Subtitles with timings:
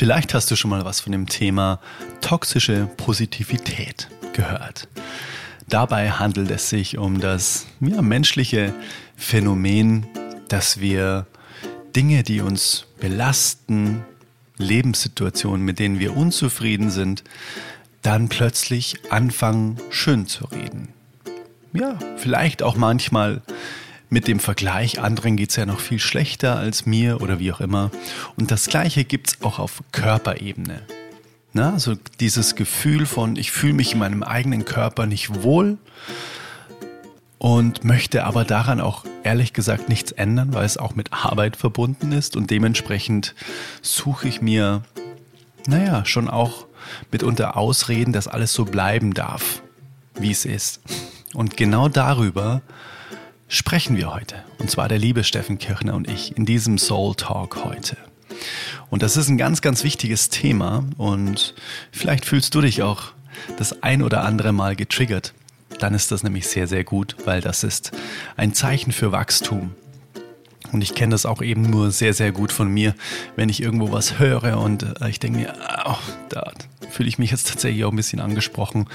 [0.00, 1.78] Vielleicht hast du schon mal was von dem Thema
[2.22, 4.88] toxische Positivität gehört.
[5.68, 8.72] Dabei handelt es sich um das ja, menschliche
[9.14, 10.06] Phänomen,
[10.48, 11.26] dass wir
[11.94, 14.02] Dinge, die uns belasten,
[14.56, 17.22] Lebenssituationen, mit denen wir unzufrieden sind,
[18.00, 20.94] dann plötzlich anfangen schön zu reden.
[21.74, 23.42] Ja, vielleicht auch manchmal
[24.10, 27.60] mit dem Vergleich, anderen geht es ja noch viel schlechter als mir oder wie auch
[27.60, 27.90] immer.
[28.36, 30.82] Und das gleiche gibt es auch auf Körperebene.
[31.52, 35.78] Na, also dieses Gefühl von, ich fühle mich in meinem eigenen Körper nicht wohl
[37.38, 42.12] und möchte aber daran auch ehrlich gesagt nichts ändern, weil es auch mit Arbeit verbunden
[42.12, 43.34] ist und dementsprechend
[43.80, 44.82] suche ich mir,
[45.66, 46.66] naja, schon auch
[47.10, 49.62] mitunter Ausreden, dass alles so bleiben darf,
[50.14, 50.80] wie es ist.
[51.34, 52.62] Und genau darüber
[53.50, 54.36] sprechen wir heute.
[54.58, 57.96] Und zwar der liebe Steffen Kirchner und ich in diesem Soul Talk heute.
[58.88, 61.54] Und das ist ein ganz, ganz wichtiges Thema und
[61.92, 63.12] vielleicht fühlst du dich auch
[63.58, 65.34] das ein oder andere Mal getriggert.
[65.80, 67.92] Dann ist das nämlich sehr, sehr gut, weil das ist
[68.36, 69.74] ein Zeichen für Wachstum.
[70.72, 72.94] Und ich kenne das auch eben nur sehr, sehr gut von mir,
[73.36, 75.54] wenn ich irgendwo was höre und äh, ich denke mir,
[75.84, 75.96] oh,
[76.28, 76.52] da
[76.90, 78.86] fühle ich mich jetzt tatsächlich auch ein bisschen angesprochen.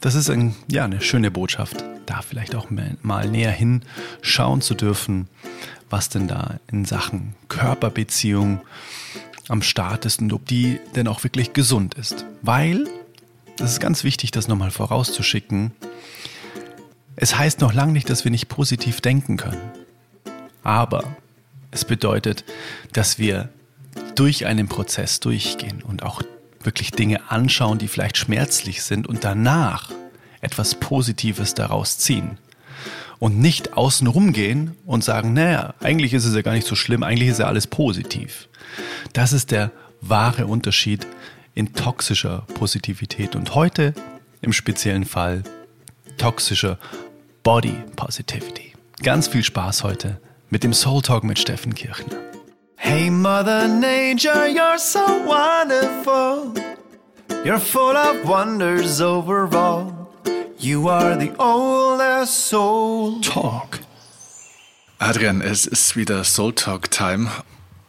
[0.00, 2.68] Das ist ein, ja, eine schöne Botschaft, da vielleicht auch
[3.02, 5.28] mal näher hinschauen zu dürfen,
[5.90, 8.60] was denn da in Sachen Körperbeziehung
[9.48, 12.26] am Start ist und ob die denn auch wirklich gesund ist.
[12.42, 12.86] Weil,
[13.56, 15.72] das ist ganz wichtig, das nochmal vorauszuschicken,
[17.16, 19.60] es heißt noch lange nicht, dass wir nicht positiv denken können.
[20.68, 21.16] Aber
[21.70, 22.44] es bedeutet,
[22.92, 23.48] dass wir
[24.16, 26.20] durch einen Prozess durchgehen und auch
[26.62, 29.90] wirklich Dinge anschauen, die vielleicht schmerzlich sind und danach
[30.42, 32.36] etwas Positives daraus ziehen.
[33.18, 37.02] Und nicht außen rumgehen und sagen, naja, eigentlich ist es ja gar nicht so schlimm,
[37.02, 38.50] eigentlich ist ja alles positiv.
[39.14, 39.70] Das ist der
[40.02, 41.06] wahre Unterschied
[41.54, 43.94] in toxischer Positivität und heute
[44.42, 45.44] im speziellen Fall
[46.18, 46.78] toxischer
[47.42, 48.74] Body Positivity.
[49.02, 52.16] Ganz viel Spaß heute mit dem Soul Talk mit Steffen Kirchner.
[52.76, 56.54] Hey Mother Nature, you're so wonderful.
[57.44, 59.92] You're full of wonders overall.
[60.58, 63.80] You are the oldest soul Talk.
[64.98, 67.30] Adrian, es ist wieder Soul Talk Time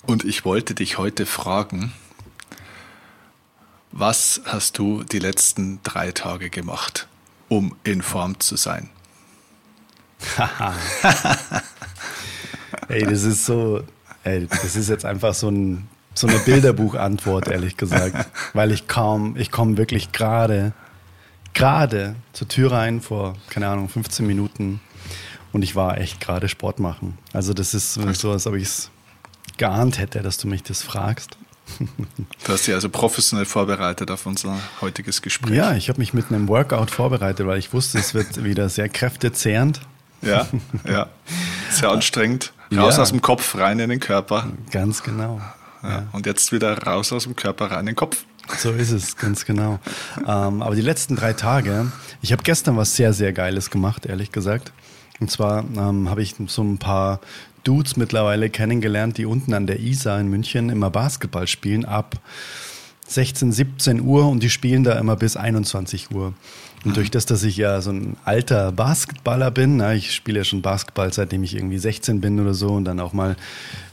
[0.05, 1.93] und ich wollte dich heute fragen,
[3.91, 7.07] was hast du die letzten drei Tage gemacht,
[7.47, 8.89] um in Form zu sein?
[12.89, 13.83] Ey, das ist so,
[14.23, 18.27] ey, das ist jetzt einfach so, ein, so eine Bilderbuchantwort, ehrlich gesagt.
[18.53, 20.73] Weil ich kaum, ich komme wirklich gerade,
[21.53, 24.81] gerade zur Tür rein vor, keine Ahnung, 15 Minuten
[25.51, 27.17] und ich war echt gerade Sport machen.
[27.31, 28.91] Also das ist so, als ob ich es
[29.57, 31.37] geahnt hätte, dass du mich das fragst.
[31.77, 35.55] Du hast dich also professionell vorbereitet auf unser heutiges Gespräch.
[35.55, 38.89] Ja, ich habe mich mit einem Workout vorbereitet, weil ich wusste, es wird wieder sehr
[38.89, 39.79] kräftezehrend.
[40.23, 40.47] Ja,
[40.87, 41.09] ja.
[41.69, 42.53] Sehr anstrengend.
[42.71, 43.01] Raus ja.
[43.01, 44.47] aus dem Kopf, rein in den Körper.
[44.71, 45.41] Ganz genau.
[45.81, 46.07] Ja.
[46.11, 48.25] Und jetzt wieder raus aus dem Körper, rein in den Kopf.
[48.57, 49.79] So ist es, ganz genau.
[50.27, 51.91] ähm, aber die letzten drei Tage,
[52.21, 54.71] ich habe gestern was sehr, sehr Geiles gemacht, ehrlich gesagt.
[55.19, 57.19] Und zwar ähm, habe ich so ein paar
[57.63, 62.19] Dudes mittlerweile kennengelernt, die unten an der Isar in München immer Basketball spielen ab
[63.07, 66.33] 16, 17 Uhr und die spielen da immer bis 21 Uhr.
[66.85, 70.43] Und durch das, dass ich ja so ein alter Basketballer bin, na, ich spiele ja
[70.45, 73.35] schon Basketball, seitdem ich irgendwie 16 bin oder so und dann auch mal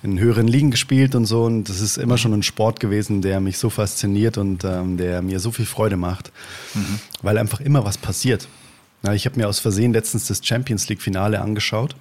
[0.05, 1.45] in höheren Ligen gespielt und so.
[1.45, 5.21] Und das ist immer schon ein Sport gewesen, der mich so fasziniert und ähm, der
[5.23, 6.31] mir so viel Freude macht,
[6.75, 7.01] mhm.
[7.23, 8.47] weil einfach immer was passiert.
[9.03, 11.97] Na, ich habe mir aus Versehen letztens das Champions League Finale angeschaut.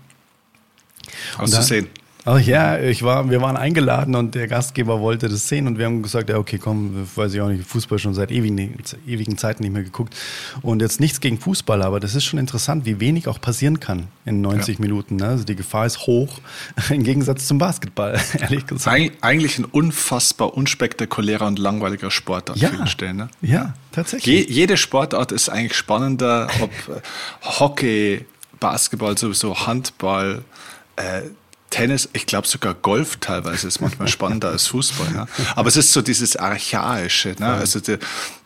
[1.37, 1.87] Aus Versehen?
[2.27, 5.85] Ach ja, ich war, wir waren eingeladen und der Gastgeber wollte das sehen und wir
[5.85, 9.61] haben gesagt, ja okay, komm, weiß ich auch nicht, Fußball schon seit ewigen, ewigen Zeiten
[9.61, 10.15] nicht mehr geguckt.
[10.63, 14.07] Und jetzt nichts gegen Fußball, aber das ist schon interessant, wie wenig auch passieren kann
[14.25, 14.81] in 90 ja.
[14.81, 15.17] Minuten.
[15.17, 15.27] Ne?
[15.27, 16.39] Also die Gefahr ist hoch,
[16.89, 18.95] im Gegensatz zum Basketball, ehrlich gesagt.
[18.95, 22.69] Eig eigentlich ein unfassbar unspektakulärer und langweiliger Sport an ja.
[22.69, 23.17] vielen Stellen.
[23.17, 23.29] Ne?
[23.43, 24.47] Ja, tatsächlich.
[24.47, 26.71] Je, jede Sportart ist eigentlich spannender, ob
[27.43, 28.25] Hockey,
[28.59, 30.43] Basketball sowieso, Handball,
[30.95, 31.21] äh,
[31.75, 35.11] Tennis, ich glaube sogar Golf teilweise ist manchmal spannender als Fußball.
[35.11, 35.27] Ne?
[35.57, 37.35] Aber es ist so dieses Archaische.
[37.37, 37.47] Ne?
[37.47, 37.97] Also die,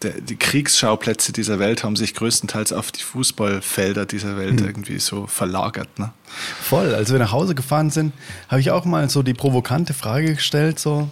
[0.02, 4.66] die, die, Kriegsschauplätze dieser Welt haben sich größtenteils auf die Fußballfelder dieser Welt mhm.
[4.66, 6.00] irgendwie so verlagert.
[6.00, 6.12] Ne?
[6.60, 6.96] Voll.
[6.96, 8.14] Als wir nach Hause gefahren sind,
[8.48, 11.12] habe ich auch mal so die provokante Frage gestellt, so,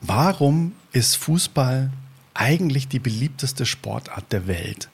[0.00, 1.92] warum ist Fußball
[2.34, 4.88] eigentlich die beliebteste Sportart der Welt?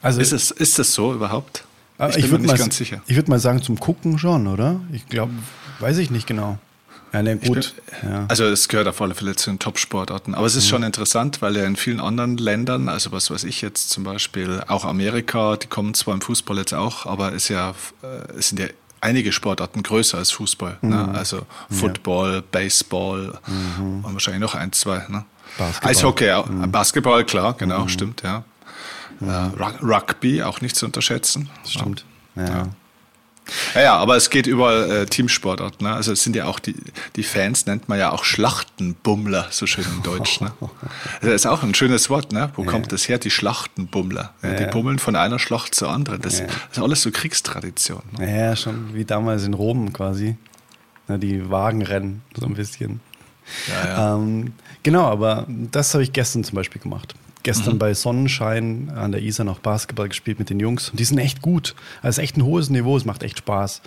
[0.00, 1.64] Also ist, es, ist das so überhaupt?
[2.10, 3.00] Ich, ich bin mir nicht ganz sicher.
[3.06, 4.80] Ich würde mal sagen, zum Gucken schon, oder?
[4.92, 5.32] Ich glaube,
[5.80, 6.58] weiß ich nicht genau.
[7.12, 7.74] Ja, ne, gut.
[8.02, 8.26] Bin, ja.
[8.28, 10.34] Also es gehört auf alle Fälle zu den Top-Sportarten.
[10.34, 10.70] Aber es ist mhm.
[10.70, 14.62] schon interessant, weil ja in vielen anderen Ländern, also was weiß ich jetzt zum Beispiel,
[14.68, 17.70] auch Amerika, die kommen zwar im Fußball jetzt auch, aber es, ja,
[18.02, 18.66] äh, es sind ja
[19.00, 20.78] einige Sportarten größer als Fußball.
[20.82, 20.96] Ne?
[20.96, 21.12] Mhm.
[21.12, 21.18] Ne?
[21.18, 22.42] Also Football, ja.
[22.50, 24.04] Baseball mhm.
[24.04, 25.06] und wahrscheinlich noch ein, zwei.
[25.08, 25.24] Ne?
[25.56, 25.90] Basketball.
[25.90, 26.42] Eishockey.
[26.50, 26.70] Mhm.
[26.70, 27.88] Basketball, klar, genau, mhm.
[27.88, 28.44] stimmt, ja.
[29.20, 29.28] Mhm.
[29.28, 31.50] Äh, Rugby auch nicht zu unterschätzen.
[31.64, 32.04] Stimmt.
[32.34, 32.44] ja.
[32.44, 32.68] ja.
[33.74, 35.80] Ja, ja, aber es geht überall äh, Teamsportart.
[35.80, 35.92] Ne?
[35.92, 36.74] Also es sind ja auch die,
[37.14, 40.40] die Fans, nennt man ja auch Schlachtenbummler, so schön in Deutsch.
[40.40, 40.52] Ne?
[41.20, 42.32] Das ist auch ein schönes Wort.
[42.32, 42.50] Ne?
[42.56, 42.70] Wo ja.
[42.70, 44.34] kommt das her, die Schlachtenbummler?
[44.42, 46.20] Ja, die bummeln von einer Schlacht zur anderen.
[46.20, 48.02] Das, das ist alles so Kriegstradition.
[48.18, 48.38] Ne?
[48.38, 50.36] Ja, schon wie damals in Rom quasi.
[51.08, 53.00] Na, die Wagenrennen, so ein bisschen.
[53.96, 57.14] Ähm, genau, aber das habe ich gestern zum Beispiel gemacht
[57.46, 57.78] gestern mhm.
[57.78, 60.90] bei Sonnenschein an der Isar noch Basketball gespielt mit den Jungs.
[60.90, 61.76] Und die sind echt gut.
[62.02, 62.96] Also echt ein hohes Niveau.
[62.96, 63.82] Es macht echt Spaß,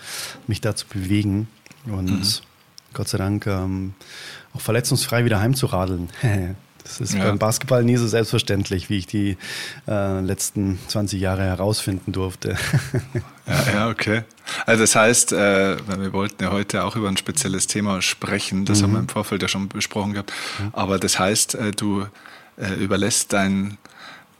[0.48, 1.50] mich da zu bewegen.
[1.86, 2.24] Und mhm.
[2.94, 3.96] Gott sei Dank ähm,
[4.54, 6.10] auch verletzungsfrei wieder heimzuradeln.
[6.82, 7.24] Das ist ja.
[7.24, 9.38] beim Basketball nie so selbstverständlich, wie ich die
[9.88, 12.56] äh, letzten 20 Jahre herausfinden durfte.
[13.48, 14.24] ja, ja, okay.
[14.66, 18.80] Also das heißt, äh, wir wollten ja heute auch über ein spezielles Thema sprechen, das
[18.80, 18.84] mhm.
[18.84, 20.34] haben wir im Vorfeld ja schon besprochen gehabt.
[20.58, 20.70] Mhm.
[20.74, 22.08] Aber das heißt, äh, du
[22.60, 23.78] äh, überlässt deinen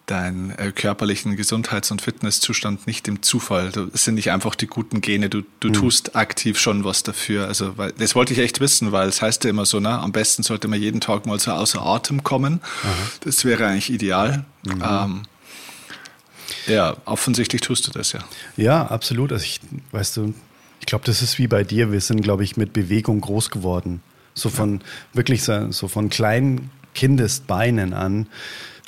[0.10, 3.72] deinen äh, körperlichen Gesundheits- und Fitnesszustand nicht dem Zufall.
[3.94, 5.74] Es sind nicht einfach die guten Gene, du, du mhm.
[5.74, 7.48] tust aktiv schon was dafür.
[7.48, 10.12] Also weil, das wollte ich echt wissen, weil es heißt ja immer so, na, am
[10.12, 12.60] besten sollte man jeden Tag mal so außer Atem kommen.
[12.84, 12.94] Aha.
[13.22, 14.46] Das wäre eigentlich ideal.
[14.64, 14.84] Mhm.
[14.84, 15.22] Ähm,
[16.68, 18.22] ja, offensichtlich tust du das ja.
[18.58, 19.32] Ja, absolut.
[19.32, 19.60] Also ich,
[19.92, 20.34] weißt du,
[20.80, 21.92] ich glaube, das ist wie bei dir.
[21.92, 24.02] Wir sind, glaube ich, mit Bewegung groß geworden.
[24.34, 24.86] So von ja.
[25.14, 28.28] wirklich so, so von kleinen Kindesbeinen an.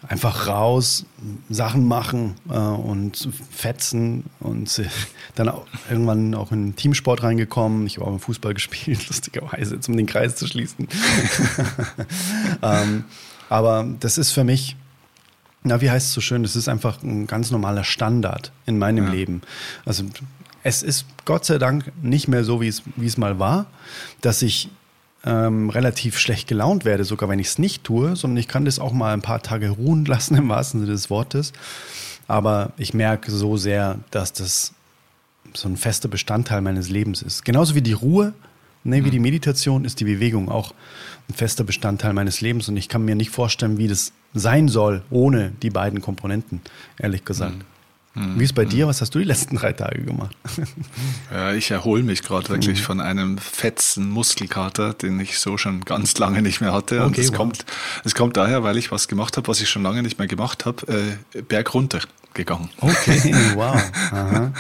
[0.08, 1.06] Einfach raus,
[1.48, 4.82] Sachen machen äh, und fetzen und
[5.36, 7.86] dann auch irgendwann auch in den Teamsport reingekommen.
[7.86, 10.88] Ich habe auch im Fußball gespielt, lustigerweise, um den Kreis zu schließen.
[12.64, 13.04] ähm,
[13.48, 14.76] aber das ist für mich,
[15.62, 19.06] na, wie heißt es so schön, das ist einfach ein ganz normaler Standard in meinem
[19.06, 19.12] ja.
[19.12, 19.42] Leben.
[19.86, 20.06] Also
[20.64, 23.68] es ist Gott sei Dank nicht mehr so, wie es, wie es mal war,
[24.22, 24.70] dass ich
[25.26, 28.80] ähm, relativ schlecht gelaunt werde, sogar wenn ich es nicht tue, sondern ich kann das
[28.80, 31.54] auch mal ein paar Tage ruhen lassen, im wahrsten Sinne des Wortes.
[32.28, 34.74] Aber ich merke so sehr, dass das
[35.54, 37.44] so ein fester Bestandteil meines Lebens ist.
[37.44, 38.34] Genauso wie die Ruhe,
[38.84, 39.24] ne, wie die mhm.
[39.24, 40.74] Meditation ist die Bewegung auch
[41.30, 42.70] ein fester Bestandteil meines Lebens.
[42.70, 46.62] Und ich kann mir nicht vorstellen, wie das sein soll ohne die beiden Komponenten,
[46.98, 47.58] ehrlich gesagt.
[47.58, 47.64] Mhm.
[48.14, 48.40] Mhm.
[48.40, 48.88] Wie ist bei dir?
[48.88, 50.36] Was hast du die letzten drei Tage gemacht?
[51.32, 52.84] Ja, ich erhole mich gerade wirklich mhm.
[52.84, 57.06] von einem fetzen Muskelkater, den ich so schon ganz lange nicht mehr hatte.
[57.06, 57.38] Und es wow.
[57.38, 57.66] kommt,
[58.04, 60.66] es kommt daher, weil ich was gemacht habe, was ich schon lange nicht mehr gemacht
[60.66, 62.02] habe, äh, berg runter
[62.34, 62.70] gegangen.
[62.80, 63.82] Okay, wow.
[64.12, 64.52] Aha.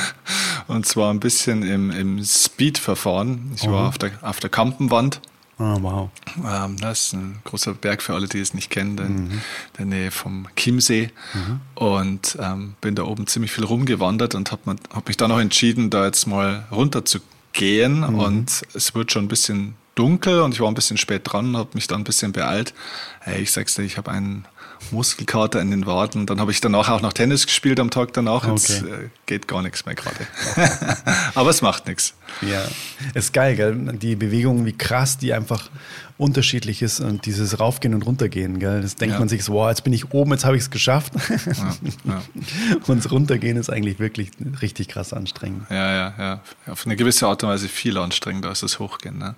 [0.67, 3.51] Und zwar ein bisschen im, im Speed-Verfahren.
[3.55, 5.19] Ich war auf der, auf der Kampenwand
[5.61, 6.09] Oh, wow.
[6.43, 9.41] Ähm, das ist ein großer Berg für alle, die es nicht kennen, in mhm.
[9.77, 11.11] der Nähe vom Chiemsee.
[11.35, 11.61] Mhm.
[11.75, 15.91] Und ähm, bin da oben ziemlich viel rumgewandert und habe hab mich dann auch entschieden,
[15.91, 17.19] da jetzt mal runter zu
[17.53, 17.99] gehen.
[17.99, 18.19] Mhm.
[18.19, 21.69] Und es wird schon ein bisschen dunkel und ich war ein bisschen spät dran, habe
[21.73, 22.73] mich dann ein bisschen beeilt.
[23.19, 24.45] Hey, ich sag's dir, ich habe einen
[24.89, 26.25] Muskelkater in den Waden.
[26.25, 28.47] Dann habe ich danach auch noch Tennis gespielt am Tag danach.
[28.47, 29.05] Jetzt okay.
[29.05, 30.27] äh, geht gar nichts mehr gerade.
[31.35, 32.13] Aber es macht nichts.
[32.41, 32.65] Ja,
[33.13, 33.75] ist geil, gell?
[33.93, 35.69] Die Bewegung, wie krass die einfach
[36.17, 38.81] unterschiedlich ist und dieses Raufgehen und Runtergehen, gell?
[38.81, 39.19] Das denkt ja.
[39.19, 41.13] man sich so, wow, jetzt bin ich oben, jetzt habe ich es geschafft.
[41.15, 42.21] Ja, ja.
[42.87, 45.65] und das Runtergehen ist eigentlich wirklich richtig krass anstrengend.
[45.69, 46.41] Ja, ja, ja.
[46.67, 49.17] Auf eine gewisse Art und Weise viel anstrengender als das Hochgehen.
[49.17, 49.35] Ne?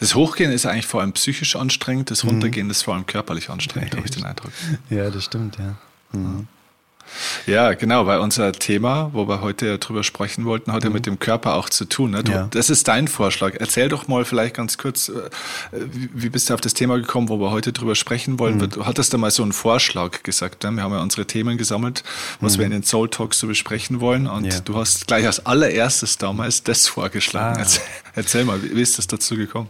[0.00, 2.30] Das Hochgehen ist eigentlich vor allem psychisch anstrengend, das mhm.
[2.30, 2.72] Runtergehen mhm.
[2.72, 4.52] ist vor allem körperlich anstrengend, habe ich den Eindruck.
[4.90, 5.76] Ja, das stimmt, ja.
[6.12, 6.46] Mhm.
[7.46, 10.94] Ja, genau, weil unser Thema, wo wir heute drüber sprechen wollten, hat ja mhm.
[10.94, 12.12] mit dem Körper auch zu tun.
[12.12, 12.24] Ne?
[12.24, 12.48] Du, ja.
[12.50, 13.54] Das ist dein Vorschlag.
[13.58, 15.30] Erzähl doch mal vielleicht ganz kurz, äh,
[15.72, 18.58] wie bist du auf das Thema gekommen, wo wir heute drüber sprechen wollen?
[18.58, 18.70] Mhm.
[18.70, 20.64] Du hattest da mal so einen Vorschlag gesagt.
[20.64, 20.72] Ne?
[20.72, 22.04] Wir haben ja unsere Themen gesammelt,
[22.40, 22.58] was mhm.
[22.58, 24.26] wir in den Soul Talks so besprechen wollen.
[24.26, 24.60] Und ja.
[24.60, 27.56] du hast gleich als allererstes damals das vorgeschlagen.
[27.56, 27.60] Ah.
[27.60, 27.82] Erzähl,
[28.14, 29.68] erzähl, mal, wie, wie ist das dazu gekommen?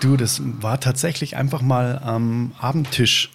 [0.00, 3.30] Du, das war tatsächlich einfach mal am Abendtisch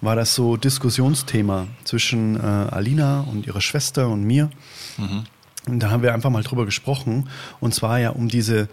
[0.00, 4.50] war das so Diskussionsthema zwischen äh, Alina und ihrer Schwester und mir.
[4.98, 5.24] Mhm.
[5.68, 7.28] Und da haben wir einfach mal drüber gesprochen.
[7.60, 8.68] Und zwar ja um diese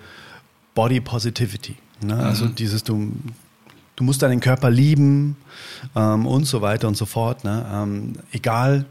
[0.76, 1.76] Body Positivity.
[2.02, 2.14] Ne?
[2.14, 2.28] Also mhm.
[2.28, 3.12] Also dieses, du,
[3.96, 5.38] du musst deinen Körper lieben
[5.96, 7.44] ähm, und so weiter und so fort.
[7.44, 7.66] Ne?
[7.72, 8.86] Ähm, egal,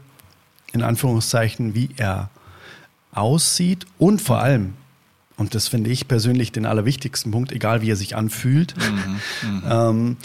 [0.71, 2.29] in Anführungszeichen, wie er
[3.13, 4.73] aussieht und vor allem,
[5.37, 8.75] und das finde ich persönlich den allerwichtigsten Punkt, egal wie er sich anfühlt.
[8.77, 9.63] Mhm, mhm.
[9.69, 10.17] ähm,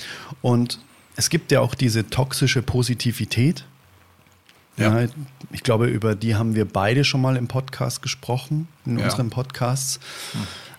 [0.42, 0.80] und
[1.18, 3.64] es gibt ja auch diese toxische Positivität.
[4.76, 5.00] Ja.
[5.00, 5.08] ja.
[5.50, 9.04] ich glaube, über die haben wir beide schon mal im Podcast gesprochen, in ja.
[9.04, 9.98] unseren Podcasts.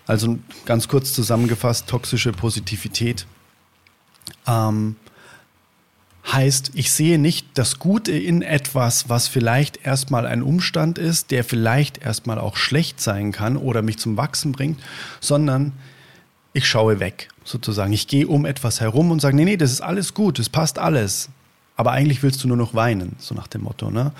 [0.07, 3.27] Also ganz kurz zusammengefasst, toxische Positivität
[4.47, 4.95] ähm,
[6.25, 11.43] heißt, ich sehe nicht das Gute in etwas, was vielleicht erstmal ein Umstand ist, der
[11.43, 14.79] vielleicht erstmal auch schlecht sein kann oder mich zum Wachsen bringt,
[15.19, 15.98] sondern ich
[16.67, 17.93] schaue weg, sozusagen.
[17.93, 20.79] Ich gehe um etwas herum und sage, nee, nee, das ist alles gut, das passt
[20.79, 21.29] alles.
[21.75, 23.89] Aber eigentlich willst du nur noch weinen, so nach dem Motto.
[23.89, 24.11] Ne?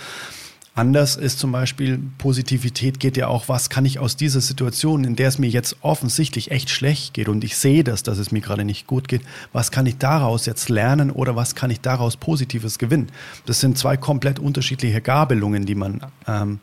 [0.75, 5.17] Anders ist zum Beispiel, Positivität geht ja auch, was kann ich aus dieser Situation, in
[5.17, 8.39] der es mir jetzt offensichtlich echt schlecht geht und ich sehe das, dass es mir
[8.39, 9.21] gerade nicht gut geht,
[9.51, 13.07] was kann ich daraus jetzt lernen oder was kann ich daraus Positives gewinnen?
[13.45, 16.59] Das sind zwei komplett unterschiedliche Gabelungen, die man ähm,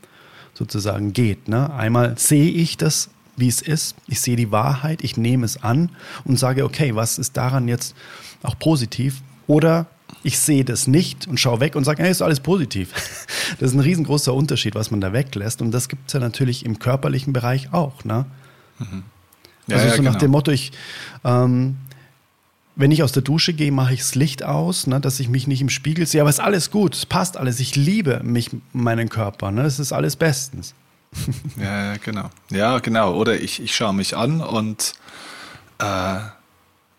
[0.54, 1.48] sozusagen geht.
[1.48, 1.70] Ne?
[1.74, 5.90] Einmal sehe ich das, wie es ist, ich sehe die Wahrheit, ich nehme es an
[6.24, 7.94] und sage, okay, was ist daran jetzt
[8.42, 9.22] auch positiv?
[9.46, 9.86] Oder
[10.22, 12.92] ich sehe das nicht und schaue weg und sage, hey, ist alles positiv.
[13.60, 15.62] Das ist ein riesengroßer Unterschied, was man da weglässt.
[15.62, 18.04] Und das gibt es ja natürlich im körperlichen Bereich auch.
[18.04, 18.26] Ne?
[18.80, 19.04] Mhm.
[19.68, 20.18] Ja, also so ja, nach genau.
[20.18, 20.72] dem Motto, ich,
[21.24, 21.76] ähm,
[22.74, 25.46] wenn ich aus der Dusche gehe, mache ich das Licht aus, ne, dass ich mich
[25.46, 26.20] nicht im Spiegel sehe.
[26.20, 27.60] Aber es ist alles gut, es passt alles.
[27.60, 29.52] Ich liebe mich, meinen Körper.
[29.52, 29.62] Ne?
[29.62, 30.74] Es ist alles bestens.
[31.60, 32.30] Ja, genau.
[32.50, 33.14] Ja, genau.
[33.14, 34.94] Oder ich, ich schaue mich an und
[35.78, 36.18] äh,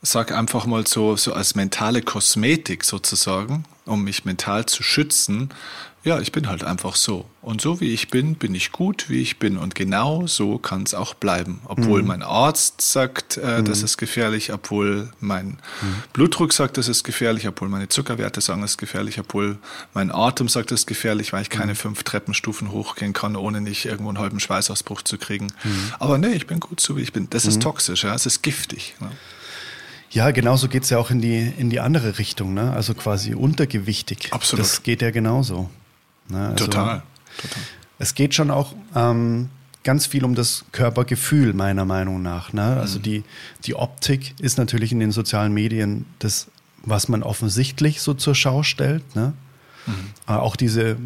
[0.01, 5.49] sag einfach mal so, so als mentale Kosmetik sozusagen, um mich mental zu schützen,
[6.07, 7.25] ja, ich bin halt einfach so.
[7.41, 9.57] Und so wie ich bin, bin ich gut, wie ich bin.
[9.57, 11.59] Und genau so kann es auch bleiben.
[11.65, 12.07] Obwohl mhm.
[12.07, 13.65] mein Arzt sagt, äh, mhm.
[13.65, 15.47] das ist gefährlich, obwohl mein
[15.81, 16.03] mhm.
[16.13, 19.57] Blutdruck sagt, das ist gefährlich, obwohl meine Zuckerwerte sagen, das ist gefährlich, obwohl
[19.93, 21.77] mein Atem sagt, das ist gefährlich, weil ich keine mhm.
[21.77, 25.47] fünf Treppenstufen hochgehen kann, ohne nicht irgendwo einen halben Schweißausbruch zu kriegen.
[25.65, 25.91] Mhm.
[25.99, 27.29] Aber nee, ich bin gut so, wie ich bin.
[27.29, 27.61] Das ist mhm.
[27.61, 28.95] toxisch, ja, es ist giftig.
[29.01, 29.11] Ja.
[30.09, 32.71] Ja, genauso geht es ja auch in die, in die andere Richtung, ne?
[32.71, 34.29] also quasi untergewichtig.
[34.31, 34.65] Absolut.
[34.65, 35.69] Das geht ja genauso.
[36.29, 36.49] Ne?
[36.49, 37.03] Also total.
[37.41, 37.61] total.
[37.99, 39.49] Es geht schon auch ähm,
[39.83, 42.53] ganz viel um das Körpergefühl, meiner Meinung nach.
[42.53, 42.77] Ne?
[42.77, 43.03] Also mhm.
[43.03, 43.23] die,
[43.65, 46.47] die Optik ist natürlich in den sozialen Medien das,
[46.83, 49.15] was man offensichtlich so zur Schau stellt.
[49.15, 49.33] Ne?
[49.85, 49.93] Mhm.
[50.27, 50.97] Äh, auch diese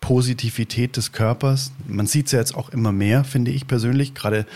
[0.00, 1.72] Positivität des Körpers.
[1.86, 4.14] Man sieht es ja jetzt auch immer mehr, finde ich persönlich.
[4.14, 4.46] Gerade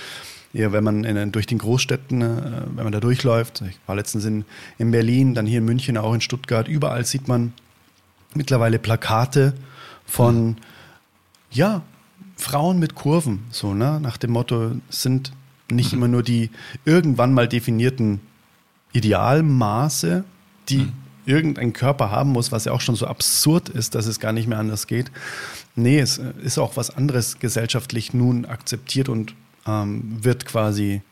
[0.52, 4.25] ja, wenn man in, durch den Großstädten, äh, wenn man da durchläuft, ich war letztens
[4.25, 4.45] in,
[4.78, 7.52] in Berlin, dann hier in München, auch in Stuttgart, überall sieht man
[8.35, 9.54] mittlerweile Plakate
[10.11, 10.57] von, mhm.
[11.50, 11.83] ja,
[12.37, 15.33] Frauen mit Kurven, so, ne, nach dem Motto, sind
[15.71, 15.99] nicht mhm.
[15.99, 16.50] immer nur die
[16.85, 18.21] irgendwann mal definierten
[18.93, 20.25] Idealmaße,
[20.69, 20.93] die mhm.
[21.26, 24.49] irgendein Körper haben muss, was ja auch schon so absurd ist, dass es gar nicht
[24.49, 25.11] mehr anders geht.
[25.76, 29.35] Nee, es ist auch was anderes gesellschaftlich nun akzeptiert und
[29.67, 31.02] ähm, wird quasi,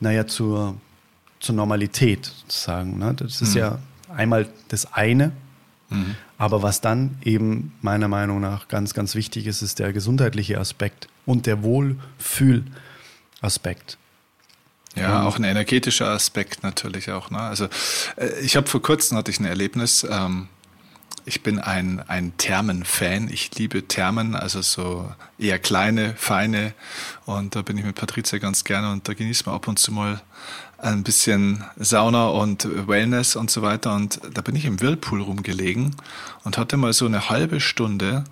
[0.00, 0.76] naja, zur,
[1.40, 2.98] zur Normalität sozusagen.
[2.98, 3.12] Ne?
[3.14, 3.60] Das ist mhm.
[3.60, 5.32] ja einmal das eine,
[5.90, 6.16] mhm.
[6.36, 11.08] aber was dann eben meiner Meinung nach ganz, ganz wichtig ist, ist der gesundheitliche Aspekt
[11.26, 13.98] und der Wohlfühlaspekt.
[14.96, 17.30] Ja, auch ein energetischer Aspekt natürlich auch.
[17.30, 17.38] Ne?
[17.38, 17.66] Also
[18.16, 20.06] äh, ich habe vor kurzem hatte ich ein Erlebnis.
[20.08, 20.48] Ähm,
[21.24, 23.28] ich bin ein, ein Thermen-Fan.
[23.28, 26.72] Ich liebe Thermen, also so eher kleine, feine.
[27.26, 29.92] Und da bin ich mit Patricia ganz gerne und da genießt man ab und zu
[29.92, 30.22] mal
[30.78, 33.94] ein bisschen Sauna und Wellness und so weiter.
[33.94, 35.96] Und da bin ich im Whirlpool rumgelegen
[36.44, 38.24] und hatte mal so eine halbe Stunde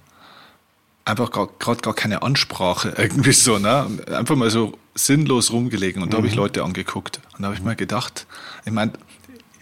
[1.04, 3.86] einfach gerade gar keine Ansprache irgendwie so, ne?
[4.12, 6.40] Einfach mal so sinnlos rumgelegen und da habe ich mhm.
[6.40, 8.26] Leute angeguckt und da habe ich mal gedacht,
[8.64, 8.92] ich meine,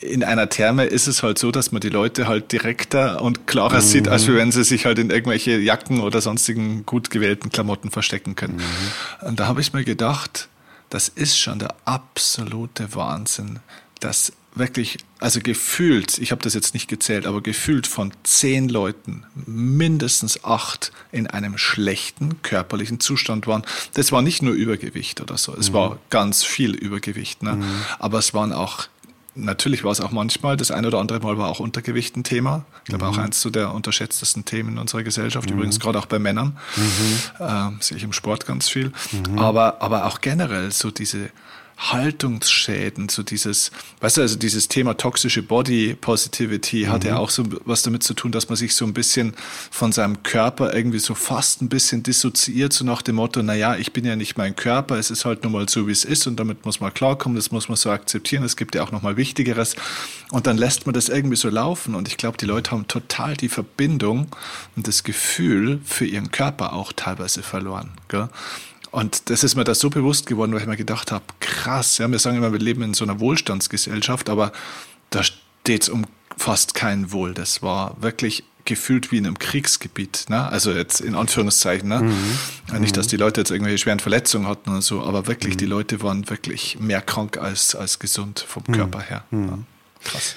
[0.01, 3.79] in einer Therme ist es halt so, dass man die Leute halt direkter und klarer
[3.79, 3.83] mhm.
[3.83, 8.37] sieht, als wenn sie sich halt in irgendwelche Jacken oder sonstigen gut gewählten Klamotten verstecken
[8.37, 8.57] können.
[8.57, 9.29] Mhm.
[9.29, 10.49] Und da habe ich mir gedacht,
[10.91, 13.61] das ist schon der absolute Wahnsinn,
[14.01, 19.25] dass wirklich, also gefühlt, ich habe das jetzt nicht gezählt, aber gefühlt von zehn Leuten
[19.47, 23.65] mindestens acht in einem schlechten körperlichen Zustand waren.
[23.95, 25.75] Das war nicht nur Übergewicht oder so, es mhm.
[25.75, 27.55] war ganz viel Übergewicht, ne?
[27.55, 27.65] Mhm.
[27.99, 28.87] aber es waren auch
[29.35, 32.65] natürlich war es auch manchmal, das eine oder andere Mal war auch Untergewicht ein Thema.
[32.85, 33.11] Ich glaube mhm.
[33.11, 35.57] auch eins zu der unterschätztesten Themen in unserer Gesellschaft, mhm.
[35.57, 37.45] übrigens gerade auch bei Männern, mhm.
[37.45, 38.93] äh, sehe ich im Sport ganz viel.
[39.13, 39.39] Mhm.
[39.39, 41.31] Aber, aber auch generell so diese
[41.77, 46.89] Haltungsschäden, so dieses, weißt du, also dieses Thema toxische Body Positivity mhm.
[46.91, 47.19] hat ja mhm.
[47.19, 49.35] auch so was damit zu tun, dass man sich so ein bisschen
[49.71, 53.77] von seinem Körper irgendwie so fast ein bisschen dissoziiert, so nach dem Motto, na ja,
[53.77, 56.27] ich bin ja nicht mein Körper, es ist halt nun mal so, wie es ist
[56.27, 59.03] und damit muss man klarkommen, das muss man so akzeptieren, es gibt ja auch noch
[59.03, 59.75] mal Wichtigeres
[60.31, 63.37] und dann lässt man das irgendwie so laufen und ich glaube, die Leute haben total
[63.37, 64.29] die Verbindung
[64.77, 68.29] und das Gefühl für ihren Körper auch teilweise verloren, gell?
[68.95, 72.09] Und das ist mir da so bewusst geworden, weil ich mir gedacht habe, krass, ja,
[72.09, 74.53] wir sagen immer, wir leben in so einer Wohlstandsgesellschaft, aber
[75.11, 77.35] da steht es um fast kein Wohl.
[77.35, 80.27] Das war wirklich gefühlt wie in einem Kriegsgebiet.
[80.29, 80.47] Ne?
[80.47, 81.89] Also jetzt in Anführungszeichen.
[81.89, 82.03] Ne?
[82.03, 82.81] Mhm.
[82.81, 85.59] Nicht, dass die Leute jetzt irgendwelche schweren Verletzungen hatten oder so, aber wirklich, mhm.
[85.59, 88.73] die Leute waren wirklich mehr krank als, als gesund vom mhm.
[88.75, 89.25] Körper her.
[89.33, 89.49] Mhm.
[89.49, 89.59] Ja.
[90.05, 90.37] Krass.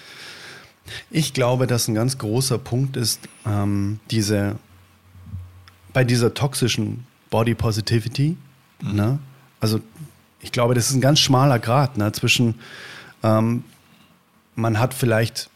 [1.11, 4.55] Ich glaube, dass ein ganz großer Punkt ist, ähm, diese
[5.93, 8.35] bei dieser toxischen Body Positivity.
[8.81, 8.95] Mhm.
[8.95, 9.19] Ne?
[9.59, 9.79] Also
[10.41, 12.55] ich glaube, das ist ein ganz schmaler Grad ne, zwischen
[13.23, 13.63] ähm,
[14.55, 15.49] man hat vielleicht,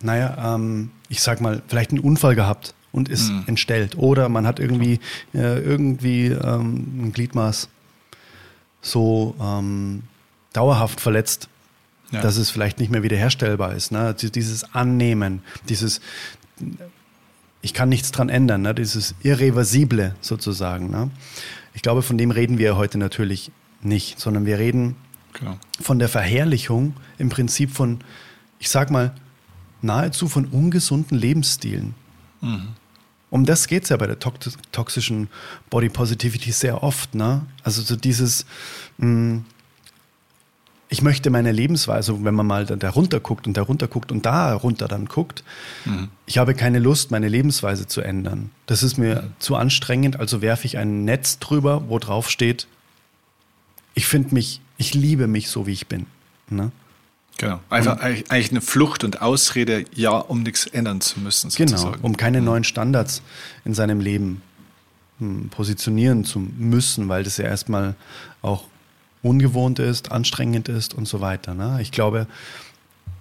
[0.00, 3.44] naja, ähm, ich sag mal, vielleicht einen Unfall gehabt und ist mhm.
[3.46, 3.96] entstellt.
[3.96, 5.00] Oder man hat irgendwie,
[5.34, 7.68] äh, irgendwie ähm, ein Gliedmaß
[8.80, 10.02] so ähm,
[10.52, 11.48] dauerhaft verletzt,
[12.10, 12.20] ja.
[12.20, 13.90] dass es vielleicht nicht mehr wiederherstellbar ist.
[13.90, 14.14] Ne?
[14.14, 16.00] Dieses Annehmen, dieses
[17.62, 18.74] ich kann nichts dran ändern, ne?
[18.74, 20.90] dieses Irreversible sozusagen.
[20.90, 21.10] Ne?
[21.74, 23.50] Ich glaube, von dem reden wir heute natürlich
[23.82, 24.96] nicht, sondern wir reden
[25.32, 25.58] Genau.
[25.80, 28.00] Von der Verherrlichung im Prinzip von,
[28.58, 29.14] ich sag mal,
[29.80, 31.94] nahezu von ungesunden Lebensstilen.
[32.40, 32.68] Mhm.
[33.30, 35.28] Um das geht es ja bei der toxischen
[35.70, 37.14] Body Positivity sehr oft.
[37.14, 37.46] Ne?
[37.62, 38.44] Also so dieses,
[38.98, 39.44] mh, mm,
[40.92, 44.26] ich möchte meine Lebensweise, wenn man mal da, runter guckt und da runter guckt und
[44.26, 45.42] da runter dann guckt,
[45.84, 46.08] mhm.
[46.26, 48.50] ich habe keine Lust, meine Lebensweise zu ändern.
[48.66, 49.32] Das ist mir mhm.
[49.38, 52.66] zu anstrengend, also werfe ich ein Netz drüber, wo drauf steht,
[53.94, 56.06] ich finde mich ich liebe mich so, wie ich bin.
[56.50, 56.72] Ne?
[57.38, 57.60] Genau.
[57.70, 61.50] Einfach und, eigentlich eine Flucht und Ausrede, ja, um nichts ändern zu müssen.
[61.50, 61.94] Genau, sozusagen.
[61.94, 62.46] Genau, um keine mhm.
[62.46, 63.22] neuen Standards
[63.64, 64.42] in seinem Leben
[65.18, 67.94] hm, positionieren zu müssen, weil das ja erstmal
[68.42, 68.64] auch
[69.22, 71.54] ungewohnt ist, anstrengend ist und so weiter.
[71.54, 71.78] Ne?
[71.80, 72.26] Ich glaube,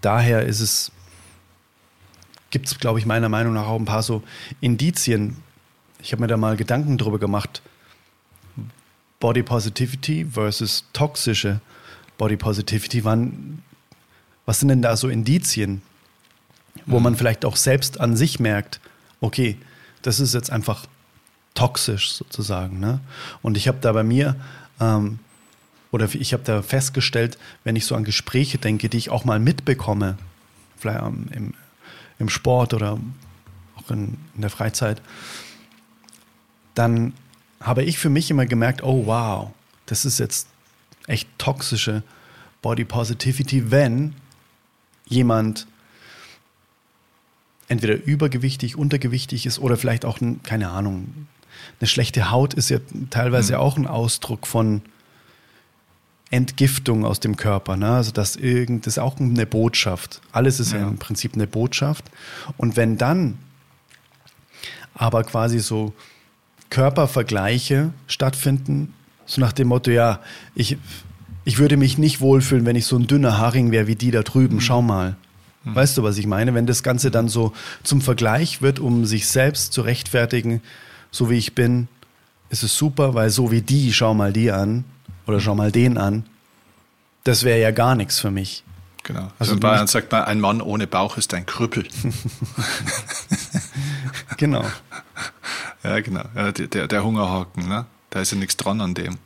[0.01, 0.91] daher ist es,
[2.49, 4.23] gibt es, glaube ich, meiner Meinung nach auch ein paar so
[4.59, 5.37] Indizien.
[6.01, 7.61] Ich habe mir da mal Gedanken drüber gemacht,
[9.19, 11.61] Body Positivity versus toxische
[12.17, 13.05] Body Positivity.
[13.05, 13.61] Wann,
[14.45, 15.83] was sind denn da so Indizien,
[16.87, 17.03] wo mhm.
[17.03, 18.81] man vielleicht auch selbst an sich merkt,
[19.21, 19.57] okay,
[20.01, 20.87] das ist jetzt einfach
[21.53, 22.79] toxisch sozusagen.
[22.79, 22.99] Ne?
[23.43, 24.35] Und ich habe da bei mir,
[24.79, 25.19] ähm,
[25.91, 29.39] oder ich habe da festgestellt, wenn ich so an Gespräche denke, die ich auch mal
[29.39, 30.17] mitbekomme,
[30.77, 31.53] vielleicht ähm, im,
[32.17, 32.97] im Sport oder
[33.75, 35.01] auch in, in der Freizeit,
[36.75, 37.13] dann
[37.59, 39.51] habe ich für mich immer gemerkt, oh wow,
[39.85, 40.47] das ist jetzt
[41.07, 42.03] echt toxische
[42.61, 44.15] Body Positivity, wenn
[45.05, 45.67] jemand
[47.67, 51.27] entweder übergewichtig, untergewichtig ist oder vielleicht auch, keine Ahnung,
[51.79, 53.59] eine schlechte Haut ist ja teilweise mhm.
[53.59, 54.81] auch ein Ausdruck von
[56.31, 57.75] Entgiftung aus dem Körper.
[57.77, 57.89] Ne?
[57.89, 60.21] Also das, irgend, das ist auch eine Botschaft.
[60.31, 60.79] Alles ist ja.
[60.79, 62.05] ja im Prinzip eine Botschaft.
[62.57, 63.37] Und wenn dann
[64.93, 65.93] aber quasi so
[66.69, 68.93] Körpervergleiche stattfinden,
[69.25, 70.21] so nach dem Motto, ja,
[70.55, 70.77] ich,
[71.43, 74.23] ich würde mich nicht wohlfühlen, wenn ich so ein dünner Haring wäre wie die da
[74.23, 74.61] drüben, mhm.
[74.61, 75.17] schau mal.
[75.65, 75.75] Mhm.
[75.75, 76.53] Weißt du, was ich meine?
[76.53, 77.51] Wenn das Ganze dann so
[77.83, 80.61] zum Vergleich wird, um sich selbst zu rechtfertigen,
[81.11, 81.89] so wie ich bin,
[82.49, 84.85] ist es super, weil so wie die, schau mal die an
[85.27, 86.25] oder schau mal den an,
[87.23, 88.63] das wäre ja gar nichts für mich.
[89.03, 89.21] Genau.
[89.21, 91.87] Also, also in Bayern sagt man, ein Mann ohne Bauch ist ein Krüppel.
[94.37, 94.63] genau.
[95.83, 96.21] Ja, genau.
[96.35, 97.87] Ja, der, der Hungerhaken, ne?
[98.11, 99.17] Da ist ja nichts dran an dem.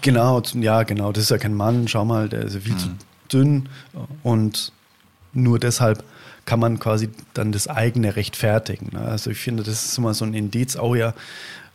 [0.00, 1.12] Genau, ja, genau.
[1.12, 1.86] Das ist ja kein Mann.
[1.86, 2.78] Schau mal, der ist ja viel hm.
[2.80, 2.88] zu
[3.30, 3.68] dünn.
[4.24, 4.72] Und
[5.34, 6.02] nur deshalb
[6.46, 8.88] kann man quasi dann das eigene rechtfertigen.
[8.92, 9.00] Ne?
[9.00, 11.14] Also ich finde, das ist immer so ein Indiz, auch ja,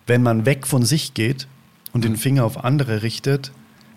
[0.05, 1.47] wenn man weg von sich geht
[1.93, 2.17] und den.
[2.17, 3.51] Finger auf andere richtet,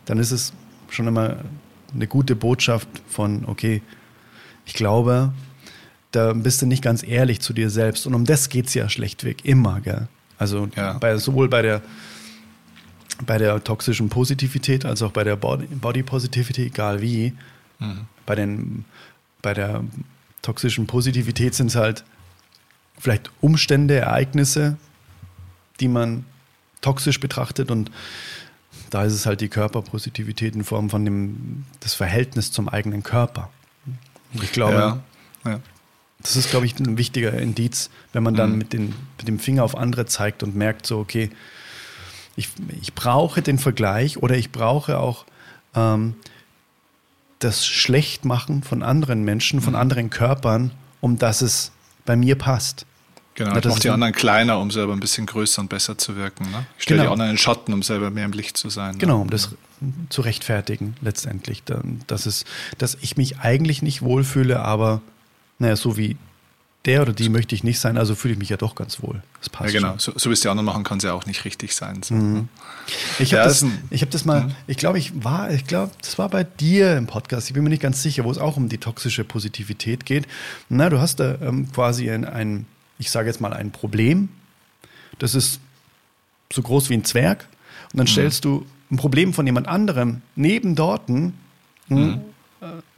[0.04, 0.52] dann ist es
[0.88, 1.38] schon immer
[1.94, 3.82] eine gute Botschaft von, okay,
[4.64, 5.32] ich glaube,
[6.12, 8.06] da bist du nicht ganz ehrlich zu dir selbst.
[8.06, 10.08] Und um das geht es ja schlechtweg immer, gell?
[10.38, 10.94] Also ja.
[10.94, 11.82] bei, sowohl bei der,
[13.24, 17.32] bei der toxischen Positivität als auch bei der Body, Body Positivity, egal wie.
[17.78, 18.06] Mhm.
[18.26, 18.84] Bei, den,
[19.40, 19.84] bei der
[20.42, 22.04] toxischen Positivität sind es halt
[22.98, 24.76] vielleicht Umstände, Ereignisse,
[25.80, 26.24] die man
[26.82, 27.90] toxisch betrachtet und
[28.90, 33.48] da ist es halt die Körperpositivität in Form von dem das Verhältnis zum eigenen Körper.
[34.34, 35.02] Und ich glaube, ja,
[35.44, 35.60] ja.
[36.20, 38.58] Das ist, glaube ich, ein wichtiger Indiz, wenn man dann mhm.
[38.58, 41.30] mit, den, mit dem Finger auf andere zeigt und merkt, so, okay,
[42.36, 42.48] ich,
[42.80, 45.26] ich brauche den Vergleich oder ich brauche auch
[45.74, 46.14] ähm,
[47.40, 49.80] das Schlechtmachen von anderen Menschen, von mhm.
[49.80, 51.72] anderen Körpern, um dass es
[52.04, 52.86] bei mir passt.
[53.34, 56.50] Genau, ich mache die anderen kleiner, um selber ein bisschen größer und besser zu wirken.
[56.50, 56.66] Ne?
[56.76, 57.10] Ich stelle genau.
[57.10, 58.98] die anderen in Schatten, um selber mehr im Licht zu sein.
[58.98, 59.22] Genau, ne?
[59.22, 59.50] um das
[60.10, 61.62] zu rechtfertigen letztendlich.
[62.06, 62.44] Dass, es,
[62.78, 65.00] dass ich mich eigentlich nicht wohlfühle, aber
[65.58, 66.16] naja, so wie
[66.84, 69.22] der oder die möchte ich nicht sein, also fühle ich mich ja doch ganz wohl.
[69.38, 69.94] Das passt ja, genau.
[69.98, 72.02] So, so wie es die anderen machen, kann es ja auch nicht richtig sein.
[72.02, 72.14] So.
[72.14, 72.48] Mhm.
[73.20, 74.54] Ich habe ja, das, hab das mal, mhm.
[74.66, 77.70] ich glaube, ich war, ich glaube, das war bei dir im Podcast, ich bin mir
[77.70, 80.26] nicht ganz sicher, wo es auch um die toxische Positivität geht.
[80.68, 82.66] Na, du hast da ähm, quasi ein, ein,
[82.98, 84.28] ich sage jetzt mal, ein Problem.
[85.18, 85.60] Das ist
[86.52, 87.48] so groß wie ein Zwerg.
[87.92, 88.10] Und dann mhm.
[88.10, 91.34] stellst du ein Problem von jemand anderem neben dorten.
[91.88, 92.20] Hm, mhm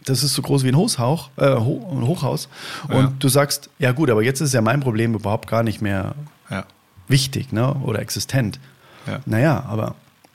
[0.05, 2.49] das ist so groß wie ein Hochhaus, äh, Hochhaus.
[2.89, 3.13] Und ja.
[3.19, 6.15] du sagst, ja gut, aber jetzt ist ja mein Problem überhaupt gar nicht mehr
[6.51, 6.67] ja.
[7.09, 7.75] wichtig ne?
[7.75, 8.61] oder existent.
[9.07, 9.21] Ja.
[9.27, 9.95] Naja, aber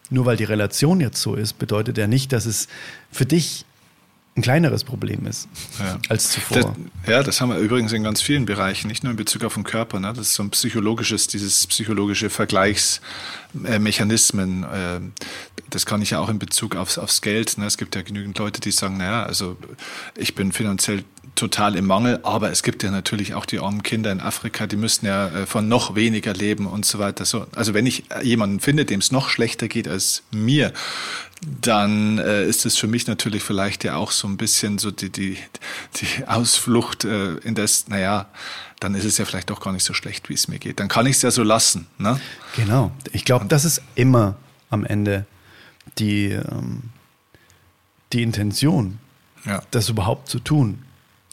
[0.10, 2.67] nur weil die Relation jetzt so ist, bedeutet ja nicht, dass es
[3.12, 3.65] für dich
[4.39, 5.47] ein kleineres Problem ist
[5.80, 5.97] ja.
[6.08, 6.58] als zuvor.
[6.58, 6.65] Das,
[7.08, 9.63] ja, das haben wir übrigens in ganz vielen Bereichen, nicht nur in Bezug auf den
[9.63, 9.99] Körper.
[9.99, 10.13] Ne?
[10.13, 14.63] Das ist so ein psychologisches, dieses psychologische Vergleichsmechanismen.
[14.63, 15.02] Äh,
[15.69, 17.58] das kann ich ja auch in Bezug aufs, aufs Geld.
[17.58, 17.65] Ne?
[17.65, 19.58] Es gibt ja genügend Leute, die sagen, naja, also
[20.15, 21.04] ich bin finanziell
[21.36, 24.75] total im Mangel, aber es gibt ja natürlich auch die armen Kinder in Afrika, die
[24.75, 27.25] müssten ja äh, von noch weniger leben und so weiter.
[27.25, 30.73] So, also wenn ich jemanden finde, dem es noch schlechter geht als mir,
[31.41, 35.10] dann äh, ist es für mich natürlich vielleicht ja auch so ein bisschen so die,
[35.10, 35.38] die,
[35.95, 38.28] die Ausflucht äh, in das, naja,
[38.80, 40.80] dann ist es ja vielleicht doch gar nicht so schlecht, wie es mir geht.
[40.80, 41.88] Dann kann ich es ja so lassen.
[41.97, 42.19] Ne?
[42.56, 42.91] Genau.
[43.12, 44.36] Ich glaube, das ist immer
[44.69, 45.25] am Ende
[45.97, 46.84] die, ähm,
[48.13, 48.99] die Intention,
[49.45, 49.62] ja.
[49.71, 50.84] das überhaupt zu tun.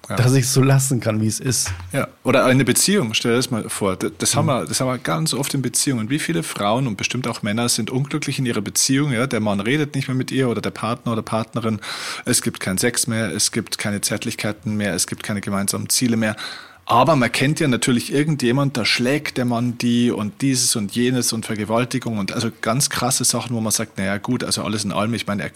[0.09, 0.17] Ja.
[0.17, 1.73] Dass ich es so lassen kann, wie es ist.
[1.93, 3.97] Ja, oder eine Beziehung, stell dir das mal vor.
[3.97, 4.39] Das, das, mhm.
[4.39, 6.11] haben wir, das haben wir ganz oft in Beziehungen.
[6.11, 9.13] Wie viele Frauen und bestimmt auch Männer sind unglücklich in ihrer Beziehung?
[9.13, 9.27] Ja?
[9.27, 11.81] Der Mann redet nicht mehr mit ihr oder der Partner oder Partnerin.
[12.25, 16.17] Es gibt keinen Sex mehr, es gibt keine Zärtlichkeiten mehr, es gibt keine gemeinsamen Ziele
[16.17, 16.37] mehr.
[16.89, 21.33] Aber man kennt ja natürlich irgendjemand, da schlägt der Mann die und dieses und jenes
[21.33, 24.93] und Vergewaltigung und also ganz krasse Sachen, wo man sagt, naja gut, also alles in
[24.93, 25.49] allem, ich meine, er,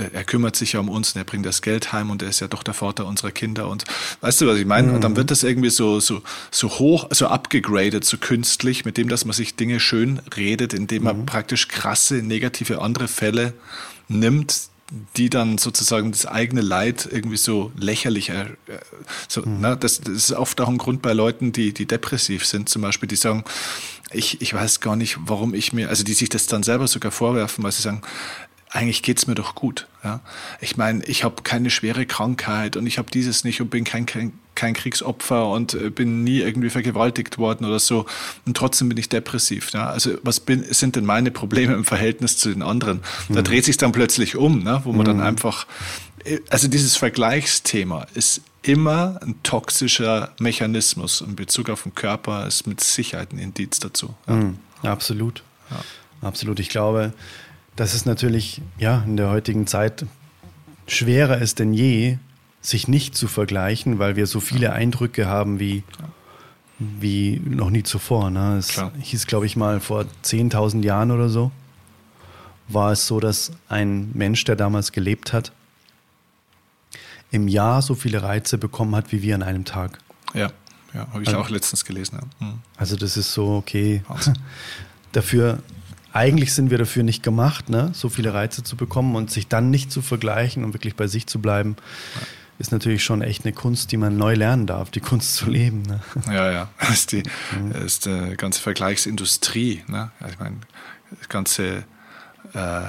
[0.00, 2.30] äh, er kümmert sich ja um uns und er bringt das Geld heim und er
[2.30, 3.84] ist ja doch der Vater unserer Kinder und
[4.22, 4.88] weißt du, was ich meine?
[4.88, 4.94] Mhm.
[4.94, 9.10] Und dann wird das irgendwie so, so, so hoch, so abgegradet, so künstlich, mit dem,
[9.10, 11.26] dass man sich Dinge schön redet, indem man mhm.
[11.26, 13.52] praktisch krasse, negative andere Fälle
[14.08, 14.71] nimmt,
[15.16, 18.46] die dann sozusagen das eigene Leid irgendwie so lächerlich, äh,
[19.28, 19.60] so, mhm.
[19.60, 22.82] ne, das, das, ist oft auch ein Grund bei Leuten, die, die depressiv sind, zum
[22.82, 23.44] Beispiel, die sagen,
[24.12, 27.10] ich, ich weiß gar nicht, warum ich mir, also die sich das dann selber sogar
[27.10, 28.02] vorwerfen, weil sie sagen,
[28.68, 29.86] eigentlich geht's mir doch gut.
[30.02, 30.20] Ja?
[30.60, 34.06] Ich meine, ich habe keine schwere Krankheit und ich habe dieses nicht und bin kein,
[34.06, 38.06] kein, kein Kriegsopfer und äh, bin nie irgendwie vergewaltigt worden oder so.
[38.46, 39.70] Und trotzdem bin ich depressiv.
[39.72, 39.88] Ja?
[39.88, 43.00] Also was bin, sind denn meine Probleme im Verhältnis zu den anderen?
[43.28, 43.34] Mhm.
[43.34, 44.80] Da dreht sich dann plötzlich um, ne?
[44.84, 45.04] wo man mhm.
[45.04, 45.66] dann einfach,
[46.24, 52.66] äh, also dieses Vergleichsthema ist immer ein toxischer Mechanismus in Bezug auf den Körper, ist
[52.66, 54.14] mit Sicherheit ein Indiz dazu.
[54.28, 54.34] Ja.
[54.34, 54.58] Mhm.
[54.82, 55.42] Absolut.
[55.70, 55.80] Ja.
[56.22, 56.60] Absolut.
[56.60, 57.12] Ich glaube,
[57.76, 60.06] dass es natürlich ja, in der heutigen Zeit
[60.86, 62.18] schwerer ist denn je,
[62.62, 65.82] sich nicht zu vergleichen, weil wir so viele Eindrücke haben wie,
[66.78, 68.30] wie noch nie zuvor.
[68.30, 68.56] Ne?
[68.58, 68.92] Es Klar.
[69.00, 71.50] hieß, glaube ich, mal vor 10.000 Jahren oder so,
[72.68, 75.52] war es so, dass ein Mensch, der damals gelebt hat,
[77.32, 79.98] im Jahr so viele Reize bekommen hat, wie wir an einem Tag.
[80.32, 80.52] Ja,
[80.94, 82.20] ja habe ich also, auch letztens gelesen.
[82.20, 82.46] Ja.
[82.46, 82.58] Mhm.
[82.76, 84.02] Also das ist so, okay.
[85.12, 85.58] Dafür
[86.12, 87.90] eigentlich sind wir dafür nicht gemacht, ne?
[87.94, 91.26] so viele Reize zu bekommen und sich dann nicht zu vergleichen und wirklich bei sich
[91.26, 91.76] zu bleiben,
[92.14, 92.26] ja.
[92.58, 95.82] Ist natürlich schon echt eine Kunst, die man neu lernen darf, die Kunst zu leben.
[95.82, 96.00] Ne?
[96.26, 97.72] Ja, ja, das ist die, mhm.
[97.72, 99.82] das ist die ganze Vergleichsindustrie.
[99.88, 100.10] Ne?
[100.30, 100.56] Ich meine,
[101.18, 101.84] das ganze
[102.54, 102.82] äh,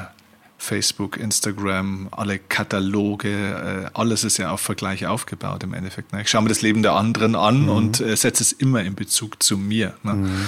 [0.57, 6.13] Facebook, Instagram, alle Kataloge, äh, alles ist ja auf Vergleich aufgebaut im Endeffekt.
[6.13, 6.21] Ne?
[6.21, 7.69] Ich schaue mir das Leben der anderen an mhm.
[7.69, 9.93] und äh, setze es immer in Bezug zu mir.
[10.03, 10.13] Ne?
[10.13, 10.47] Mhm.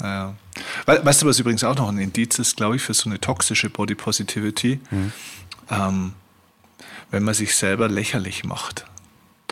[0.00, 0.34] Ja.
[0.86, 3.70] Weißt du, was übrigens auch noch ein Indiz ist, glaube ich, für so eine toxische
[3.70, 4.80] Body Positivity?
[4.90, 5.12] Mhm.
[5.70, 6.12] Ähm,
[7.10, 8.84] wenn man sich selber lächerlich macht.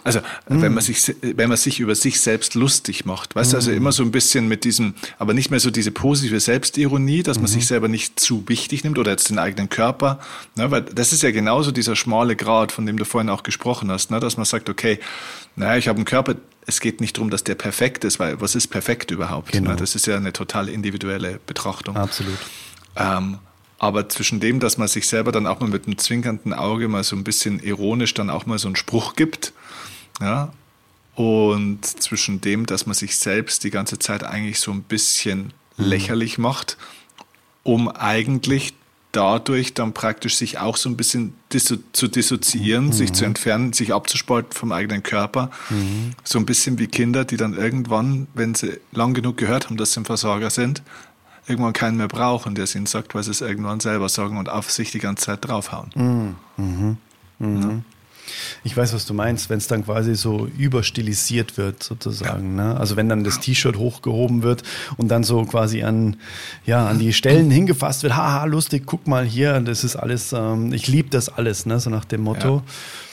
[0.05, 0.61] Also, mhm.
[0.61, 3.35] wenn, man sich, wenn man sich über sich selbst lustig macht.
[3.35, 3.79] Weißt du, also mhm.
[3.79, 7.45] immer so ein bisschen mit diesem, aber nicht mehr so diese positive Selbstironie, dass man
[7.45, 7.55] mhm.
[7.55, 10.21] sich selber nicht zu wichtig nimmt oder jetzt den eigenen Körper.
[10.57, 13.91] Ne, weil das ist ja genauso dieser schmale Grad, von dem du vorhin auch gesprochen
[13.91, 15.01] hast, ne, dass man sagt, okay,
[15.57, 16.35] naja, ich habe einen Körper,
[16.67, 19.53] es geht nicht darum, dass der perfekt ist, weil was ist perfekt überhaupt?
[19.53, 19.75] Genau.
[19.75, 21.97] Das ist ja eine total individuelle Betrachtung.
[21.97, 22.39] Absolut.
[22.97, 23.39] Ähm,
[23.85, 27.05] aber zwischen dem, dass man sich selber dann auch mal mit einem zwinkernden Auge mal
[27.05, 29.53] so ein bisschen ironisch dann auch mal so einen Spruch gibt,
[30.23, 30.55] ja,
[31.15, 35.85] und zwischen dem, dass man sich selbst die ganze Zeit eigentlich so ein bisschen mhm.
[35.85, 36.79] lächerlich macht,
[37.63, 38.73] um eigentlich
[39.13, 42.93] dadurch dann praktisch sich auch so ein bisschen disso zu dissoziieren, mhm.
[42.93, 45.51] sich zu entfernen, sich abzuspalten vom eigenen Körper.
[45.69, 46.13] Mhm.
[46.25, 49.93] So ein bisschen wie Kinder, die dann irgendwann, wenn sie lang genug gehört haben, dass
[49.93, 50.83] sie ein Versorger sind,
[51.47, 54.49] irgendwann keinen mehr brauchen, der es ihnen sagt, weil sie es irgendwann selber sagen und
[54.49, 55.91] auf sich die ganze Zeit draufhauen.
[55.95, 56.37] Mhm.
[56.57, 56.97] mhm.
[57.39, 57.61] mhm.
[57.61, 57.81] Ja.
[58.63, 62.57] Ich weiß, was du meinst, wenn es dann quasi so überstilisiert wird, sozusagen.
[62.57, 62.73] Ja.
[62.73, 62.77] Ne?
[62.81, 64.63] Also wenn dann das T-Shirt hochgehoben wird
[64.97, 66.17] und dann so quasi an,
[66.65, 70.73] ja, an die Stellen hingefasst wird, haha, lustig, guck mal hier, das ist alles, ähm,
[70.73, 71.79] ich liebe das alles, ne?
[71.81, 72.63] so nach dem Motto.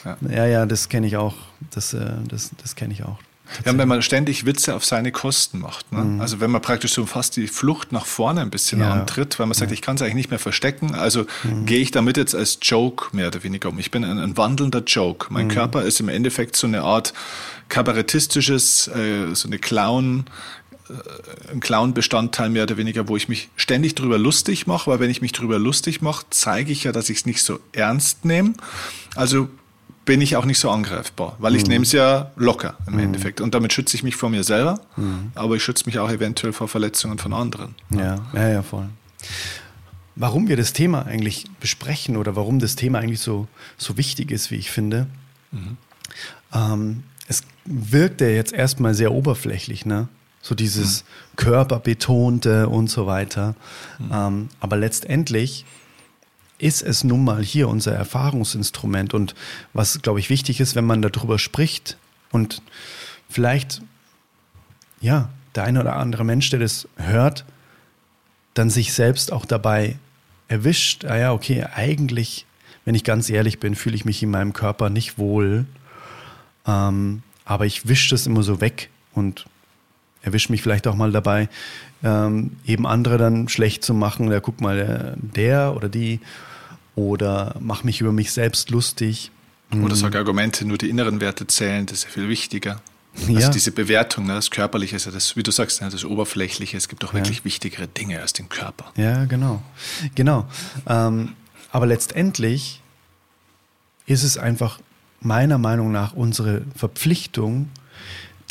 [0.05, 1.35] Ja, ja, ja, ja das kenne ich auch.
[1.71, 3.19] Das, äh, das, das kenne ich auch.
[3.65, 5.91] Ja, wenn man ständig Witze auf seine Kosten macht.
[5.91, 6.01] Ne?
[6.01, 6.21] Mhm.
[6.21, 8.91] Also wenn man praktisch so fast die Flucht nach vorne ein bisschen ja.
[8.91, 9.73] antritt, weil man sagt, ja.
[9.73, 11.65] ich kann es eigentlich nicht mehr verstecken, also mhm.
[11.65, 13.79] gehe ich damit jetzt als Joke mehr oder weniger um.
[13.79, 15.27] Ich bin ein, ein wandelnder Joke.
[15.29, 15.51] Mein mhm.
[15.51, 17.13] Körper ist im Endeffekt so eine Art
[17.69, 20.25] kabarettistisches, äh, so eine Clown,
[20.89, 25.09] äh, ein Clown-Bestandteil mehr oder weniger, wo ich mich ständig drüber lustig mache, weil wenn
[25.09, 28.53] ich mich drüber lustig mache, zeige ich ja, dass ich es nicht so ernst nehme.
[29.15, 29.49] Also
[30.11, 31.69] bin ich auch nicht so angreifbar, weil ich mhm.
[31.69, 32.99] nehme es ja locker im mhm.
[32.99, 33.39] Endeffekt.
[33.39, 35.31] Und damit schütze ich mich vor mir selber, mhm.
[35.35, 37.75] aber ich schütze mich auch eventuell vor Verletzungen von anderen.
[37.91, 38.89] Ja, ja, ja, voll.
[40.17, 43.47] Warum wir das Thema eigentlich besprechen oder warum das Thema eigentlich so,
[43.77, 45.07] so wichtig ist, wie ich finde,
[45.53, 45.77] mhm.
[46.53, 50.09] ähm, es wirkt ja jetzt erstmal sehr oberflächlich, ne?
[50.41, 51.35] So dieses mhm.
[51.37, 53.55] Körperbetonte und so weiter.
[53.97, 54.09] Mhm.
[54.11, 55.63] Ähm, aber letztendlich
[56.61, 59.13] ist es nun mal hier unser Erfahrungsinstrument.
[59.13, 59.35] Und
[59.73, 61.97] was, glaube ich, wichtig ist, wenn man darüber spricht
[62.31, 62.61] und
[63.29, 63.81] vielleicht,
[64.99, 67.45] ja, der eine oder andere Mensch, der das hört,
[68.53, 69.97] dann sich selbst auch dabei
[70.47, 72.45] erwischt, ah ja, okay, eigentlich,
[72.85, 75.65] wenn ich ganz ehrlich bin, fühle ich mich in meinem Körper nicht wohl,
[76.67, 79.45] ähm, aber ich wische das immer so weg und
[80.21, 81.49] erwische mich vielleicht auch mal dabei,
[82.03, 84.31] ähm, eben andere dann schlecht zu machen.
[84.31, 86.19] Ja, guck mal, der, der oder die
[86.95, 89.31] oder mache mich über mich selbst lustig.
[89.73, 92.81] Oder sage Argumente, nur die inneren Werte zählen, das ist ja viel wichtiger.
[93.19, 93.49] Also ja.
[93.49, 96.77] diese Bewertung, ne, das Körperliche ist ja das, wie du sagst, ne, das Oberflächliche.
[96.77, 97.45] Es gibt wirklich ja.
[97.45, 98.91] wichtigere Dinge als den Körper.
[98.95, 99.61] Ja, genau.
[100.15, 100.47] Genau.
[100.87, 101.33] Ähm,
[101.71, 102.81] aber letztendlich
[104.05, 104.79] ist es einfach
[105.21, 107.69] meiner Meinung nach unsere Verpflichtung,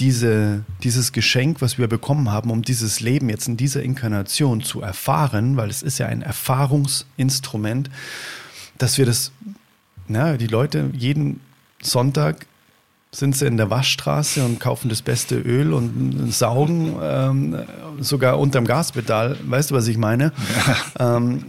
[0.00, 4.80] diese, dieses Geschenk, was wir bekommen haben, um dieses Leben jetzt in dieser Inkarnation zu
[4.80, 7.90] erfahren, weil es ist ja ein Erfahrungsinstrument,
[8.78, 9.30] dass wir das,
[10.08, 11.40] na, die Leute jeden
[11.82, 12.46] Sonntag
[13.12, 17.56] sind sie in der Waschstraße und kaufen das beste Öl und saugen ähm,
[17.98, 19.36] sogar unterm Gaspedal.
[19.44, 20.32] Weißt du, was ich meine?
[20.96, 21.16] Ja.
[21.16, 21.44] Ähm,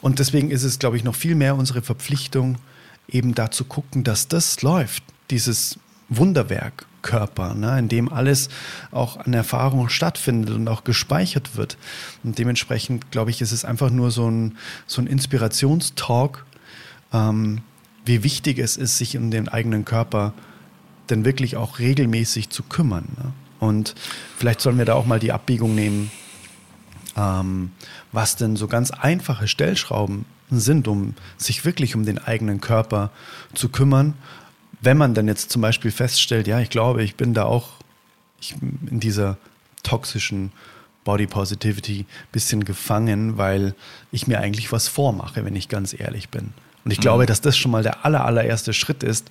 [0.00, 2.56] und deswegen ist es, glaube ich, noch viel mehr unsere Verpflichtung,
[3.08, 6.86] eben da zu gucken, dass das läuft, dieses Wunderwerk.
[7.02, 8.48] Körper, ne, in dem alles
[8.90, 11.76] auch an Erfahrung stattfindet und auch gespeichert wird.
[12.24, 16.46] Und dementsprechend, glaube ich, ist es einfach nur so ein, so ein Inspirationstalk,
[17.12, 17.60] ähm,
[18.04, 20.32] wie wichtig es ist, sich um den eigenen Körper
[21.10, 23.08] denn wirklich auch regelmäßig zu kümmern.
[23.16, 23.32] Ne?
[23.60, 23.94] Und
[24.36, 26.10] vielleicht sollen wir da auch mal die Abbiegung nehmen,
[27.16, 27.70] ähm,
[28.10, 33.10] was denn so ganz einfache Stellschrauben sind, um sich wirklich um den eigenen Körper
[33.54, 34.14] zu kümmern
[34.82, 37.70] wenn man dann jetzt zum Beispiel feststellt, ja, ich glaube, ich bin da auch
[38.40, 39.38] ich, in dieser
[39.82, 40.52] toxischen
[41.04, 43.74] Body Positivity bisschen gefangen, weil
[44.10, 46.52] ich mir eigentlich was vormache, wenn ich ganz ehrlich bin.
[46.84, 47.02] Und ich mhm.
[47.02, 49.30] glaube, dass das schon mal der aller, allererste Schritt ist,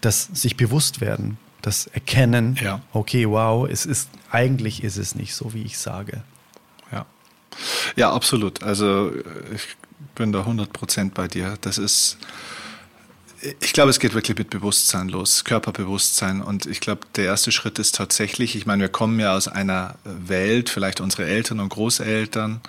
[0.00, 2.80] dass sich bewusst werden, das Erkennen, ja.
[2.92, 6.22] okay, wow, es ist, eigentlich ist es nicht so, wie ich sage.
[6.92, 7.04] Ja.
[7.96, 8.62] Ja, absolut.
[8.62, 9.10] Also
[9.52, 9.76] ich
[10.14, 11.58] bin da 100% bei dir.
[11.60, 12.18] Das ist,
[13.60, 16.40] ich glaube, es geht wirklich mit Bewusstsein los, Körperbewusstsein.
[16.40, 19.94] Und ich glaube, der erste Schritt ist tatsächlich, ich meine, wir kommen ja aus einer
[20.04, 22.60] Welt, vielleicht unsere Eltern und Großeltern,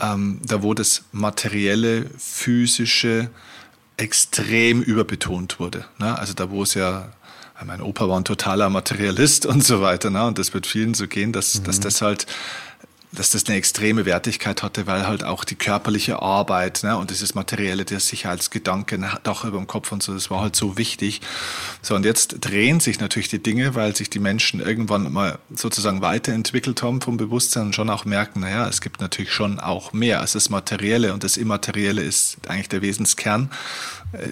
[0.00, 3.30] ähm, da wo das materielle, physische
[3.96, 5.84] extrem überbetont wurde.
[5.98, 6.18] Ne?
[6.18, 7.10] Also da wo es ja
[7.64, 10.10] mein Opa war ein totaler Materialist und so weiter.
[10.10, 10.24] Ne?
[10.26, 11.64] Und das wird vielen so gehen, dass, mhm.
[11.64, 12.26] dass das halt
[13.12, 17.34] dass das eine extreme Wertigkeit hatte, weil halt auch die körperliche Arbeit ne, und dieses
[17.34, 21.20] materielle, der Sicherheitsgedanke, Dach über dem Kopf und so, das war halt so wichtig.
[21.82, 26.00] So, und jetzt drehen sich natürlich die Dinge, weil sich die Menschen irgendwann mal sozusagen
[26.00, 30.20] weiterentwickelt haben vom Bewusstsein und schon auch merken, naja, es gibt natürlich schon auch mehr
[30.20, 33.50] als das Materielle und das Immaterielle ist eigentlich der Wesenskern.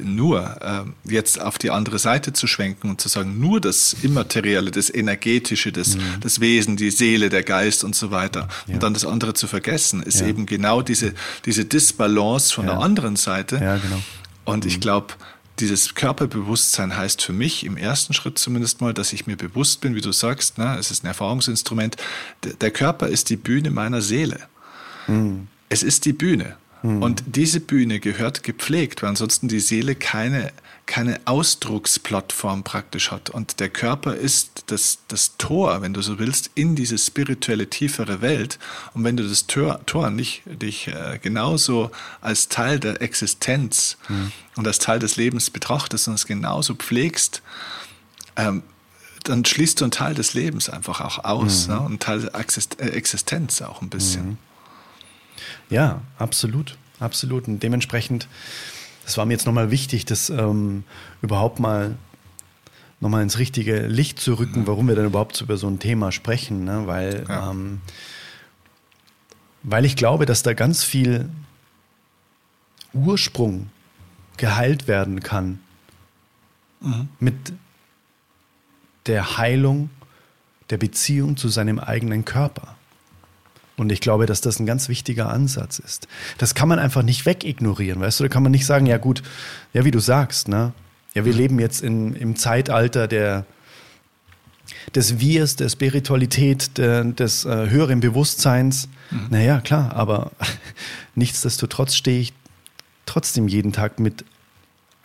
[0.03, 4.71] Nur äh, jetzt auf die andere Seite zu schwenken und zu sagen, nur das Immaterielle,
[4.71, 6.21] das Energetische, das, mhm.
[6.21, 8.75] das Wesen, die Seele, der Geist und so weiter ja.
[8.75, 10.29] und dann das andere zu vergessen, ist ja.
[10.29, 11.13] eben genau diese,
[11.45, 12.73] diese Disbalance von ja.
[12.73, 13.57] der anderen Seite.
[13.57, 14.01] Ja, genau.
[14.45, 14.81] Und ich mhm.
[14.81, 15.15] glaube,
[15.61, 19.95] dieses Körperbewusstsein heißt für mich im ersten Schritt zumindest mal, dass ich mir bewusst bin,
[19.95, 21.97] wie du sagst, ne, es ist ein Erfahrungsinstrument.
[22.61, 24.41] Der Körper ist die Bühne meiner Seele.
[25.07, 25.49] Mhm.
[25.69, 26.57] Es ist die Bühne.
[26.85, 27.03] Mhm.
[27.03, 30.53] Und diese Bühne gehört gepflegt, weil ansonsten die Seele keine,
[30.85, 33.31] keine Ausdrucksplattform praktisch hat.
[33.31, 38.20] Und der Körper ist das, das Tor, wenn du so willst, in diese spirituelle, tiefere
[38.20, 38.59] Welt.
[38.92, 44.33] Und wenn du das Tor, Tor nicht dich äh, genauso als Teil der Existenz mhm.
[44.57, 47.40] und als Teil des Lebens betrachtest und es genauso pflegst,
[48.37, 48.62] ähm,
[49.23, 51.73] dann schließt du einen Teil des Lebens einfach auch aus mhm.
[51.73, 51.81] ne?
[51.81, 54.27] und einen Teil der äh, Existenz auch ein bisschen.
[54.27, 54.38] Mhm.
[55.71, 57.49] Ja, absolut, absolut.
[57.49, 58.29] Und dementsprechend,
[59.05, 60.85] das war mir jetzt nochmal wichtig, das ähm,
[61.23, 61.97] überhaupt mal
[63.01, 64.67] nochmal ins richtige Licht zu rücken, mhm.
[64.67, 66.87] warum wir denn überhaupt über so ein Thema sprechen, ne?
[66.87, 67.51] weil, ja.
[67.51, 67.81] ähm,
[69.63, 71.29] weil ich glaube, dass da ganz viel
[72.95, 73.69] Ursprung
[74.37, 75.59] geheilt werden kann
[76.81, 77.09] mhm.
[77.21, 77.35] mit
[79.07, 79.91] der Heilung
[80.71, 82.74] der Beziehung zu seinem eigenen Körper.
[83.77, 86.07] Und ich glaube, dass das ein ganz wichtiger Ansatz ist.
[86.39, 88.25] Das kann man einfach nicht wegignorieren, weißt du?
[88.25, 89.23] Da kann man nicht sagen, ja gut,
[89.73, 90.73] ja, wie du sagst, ne?
[91.15, 91.39] Ja, wir mhm.
[91.39, 93.47] leben jetzt in, im Zeitalter der,
[94.95, 98.89] des Wirs, der Spiritualität, der, des äh, höheren Bewusstseins.
[99.11, 99.27] Mhm.
[99.31, 100.31] Naja, klar, aber
[101.15, 102.33] nichtsdestotrotz stehe ich
[103.07, 104.25] trotzdem jeden Tag mit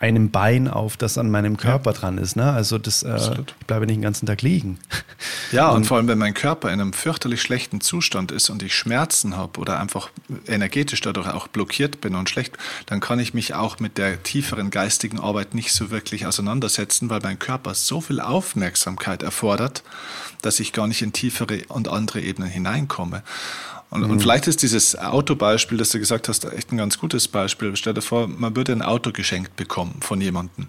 [0.00, 1.98] einem Bein auf, das an meinem Körper ja.
[1.98, 2.34] dran ist.
[2.34, 2.50] Ne?
[2.50, 4.78] Also das, äh, ich bleibe nicht den ganzen Tag liegen.
[5.52, 8.62] Ja, und, und, vor allem, wenn mein Körper in einem fürchterlich schlechten Zustand ist und
[8.62, 10.10] ich Schmerzen habe oder einfach
[10.46, 14.70] energetisch dadurch auch blockiert bin und schlecht, dann kann ich mich auch mit der tieferen
[14.70, 19.82] geistigen Arbeit nicht so wirklich auseinandersetzen, weil mein Körper so viel Aufmerksamkeit erfordert,
[20.40, 23.24] dass ich gar nicht in tiefere und andere Ebenen hineinkomme.
[23.90, 24.10] Und, mhm.
[24.10, 27.74] und vielleicht ist dieses Autobeispiel, das du gesagt hast, echt ein ganz gutes Beispiel.
[27.76, 30.68] Stell dir vor, man würde ein Auto geschenkt bekommen von jemandem.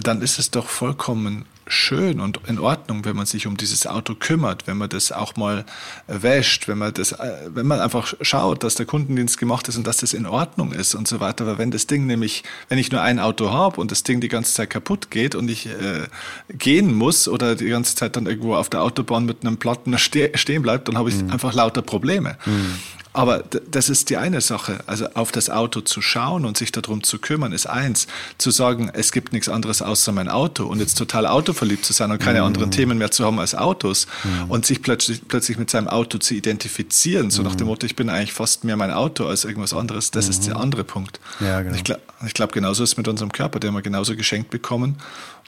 [0.00, 4.14] Dann ist es doch vollkommen schön und in Ordnung, wenn man sich um dieses Auto
[4.14, 5.64] kümmert, wenn man das auch mal
[6.06, 9.86] wäscht, wenn man das, äh, wenn man einfach schaut, dass der Kundendienst gemacht ist und
[9.86, 11.44] dass das in Ordnung ist und so weiter.
[11.44, 14.28] Aber wenn das Ding nämlich, wenn ich nur ein Auto habe und das Ding die
[14.28, 16.06] ganze Zeit kaputt geht und ich äh,
[16.50, 20.62] gehen muss oder die ganze Zeit dann irgendwo auf der Autobahn mit einem Platten stehen
[20.62, 21.30] bleibt, dann habe ich mhm.
[21.30, 22.36] einfach lauter Probleme.
[22.46, 22.74] Mhm.
[23.16, 24.80] Aber das ist die eine Sache.
[24.86, 28.08] Also auf das Auto zu schauen und sich darum zu kümmern, ist eins.
[28.36, 32.10] Zu sagen, es gibt nichts anderes außer mein Auto und jetzt total autoverliebt zu sein
[32.10, 32.44] und keine mm.
[32.44, 34.50] anderen Themen mehr zu haben als Autos mm.
[34.50, 37.44] und sich plötzlich, plötzlich mit seinem Auto zu identifizieren, so mm.
[37.46, 40.46] nach dem Motto, ich bin eigentlich fast mehr mein Auto als irgendwas anderes, das ist
[40.46, 40.60] der mhm.
[40.60, 41.18] andere Punkt.
[41.40, 41.74] Ja, genau.
[41.74, 42.02] Ich glaube,
[42.34, 44.98] glaub, genauso ist es mit unserem Körper, den wir genauso geschenkt bekommen,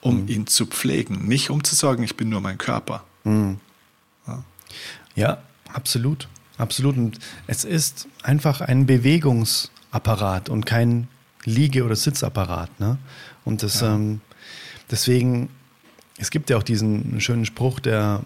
[0.00, 0.28] um mhm.
[0.28, 1.28] ihn zu pflegen.
[1.28, 3.04] Nicht um zu sagen, ich bin nur mein Körper.
[3.24, 3.60] Mhm.
[4.26, 4.44] Ja.
[5.16, 5.38] ja,
[5.74, 6.28] absolut.
[6.58, 6.96] Absolut.
[6.96, 11.08] Und es ist einfach ein Bewegungsapparat und kein
[11.44, 12.78] Liege- oder Sitzapparat.
[12.80, 12.98] Ne?
[13.44, 13.94] Und das, ja.
[13.94, 14.20] ähm,
[14.90, 15.48] deswegen,
[16.18, 18.22] es gibt ja auch diesen schönen Spruch, der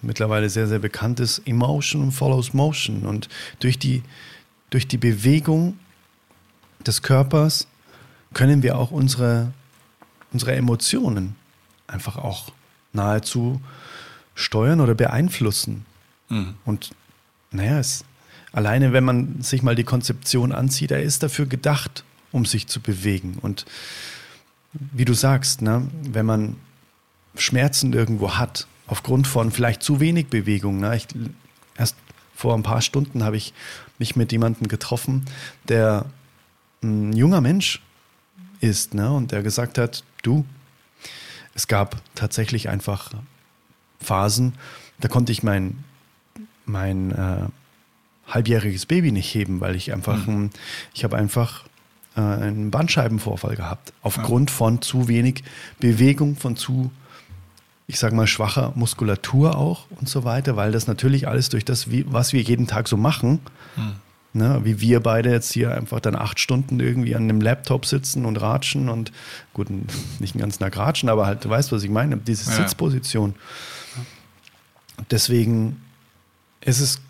[0.00, 3.02] mittlerweile sehr, sehr bekannt ist, Emotion follows Motion.
[3.02, 4.02] Und durch die,
[4.70, 5.78] durch die Bewegung
[6.86, 7.66] des Körpers
[8.32, 9.52] können wir auch unsere,
[10.32, 11.34] unsere Emotionen
[11.86, 12.52] einfach auch
[12.92, 13.60] nahezu
[14.34, 15.84] steuern oder beeinflussen.
[16.28, 16.54] Mhm.
[16.64, 16.90] Und
[17.56, 18.04] naja, es,
[18.52, 22.80] alleine wenn man sich mal die Konzeption anzieht, er ist dafür gedacht, um sich zu
[22.80, 23.38] bewegen.
[23.40, 23.66] Und
[24.72, 26.56] wie du sagst, ne, wenn man
[27.36, 30.80] Schmerzen irgendwo hat, aufgrund von vielleicht zu wenig Bewegung.
[30.80, 31.06] Ne, ich,
[31.76, 31.96] erst
[32.34, 33.52] vor ein paar Stunden habe ich
[33.98, 35.24] mich mit jemandem getroffen,
[35.68, 36.06] der
[36.82, 37.82] ein junger Mensch
[38.60, 40.44] ist ne, und der gesagt hat, du,
[41.54, 43.10] es gab tatsächlich einfach
[44.00, 44.54] Phasen,
[45.00, 45.84] da konnte ich mein
[46.66, 47.46] mein äh,
[48.28, 50.50] halbjähriges Baby nicht heben, weil ich einfach, mhm.
[50.94, 51.64] ich habe einfach
[52.16, 53.92] äh, einen Bandscheibenvorfall gehabt.
[54.02, 54.56] Aufgrund ja.
[54.56, 55.44] von zu wenig
[55.78, 56.90] Bewegung, von zu,
[57.86, 61.90] ich sage mal, schwacher Muskulatur auch und so weiter, weil das natürlich alles durch das,
[61.90, 63.40] wie, was wir jeden Tag so machen,
[63.76, 63.92] mhm.
[64.32, 68.24] ne, wie wir beide jetzt hier einfach dann acht Stunden irgendwie an einem Laptop sitzen
[68.24, 69.12] und ratschen und
[69.54, 69.68] gut,
[70.18, 72.56] nicht ein ganz nach ratschen, aber halt, du weißt, was ich meine, diese ja.
[72.56, 73.34] Sitzposition.
[75.10, 75.76] Deswegen
[76.66, 77.00] es ist,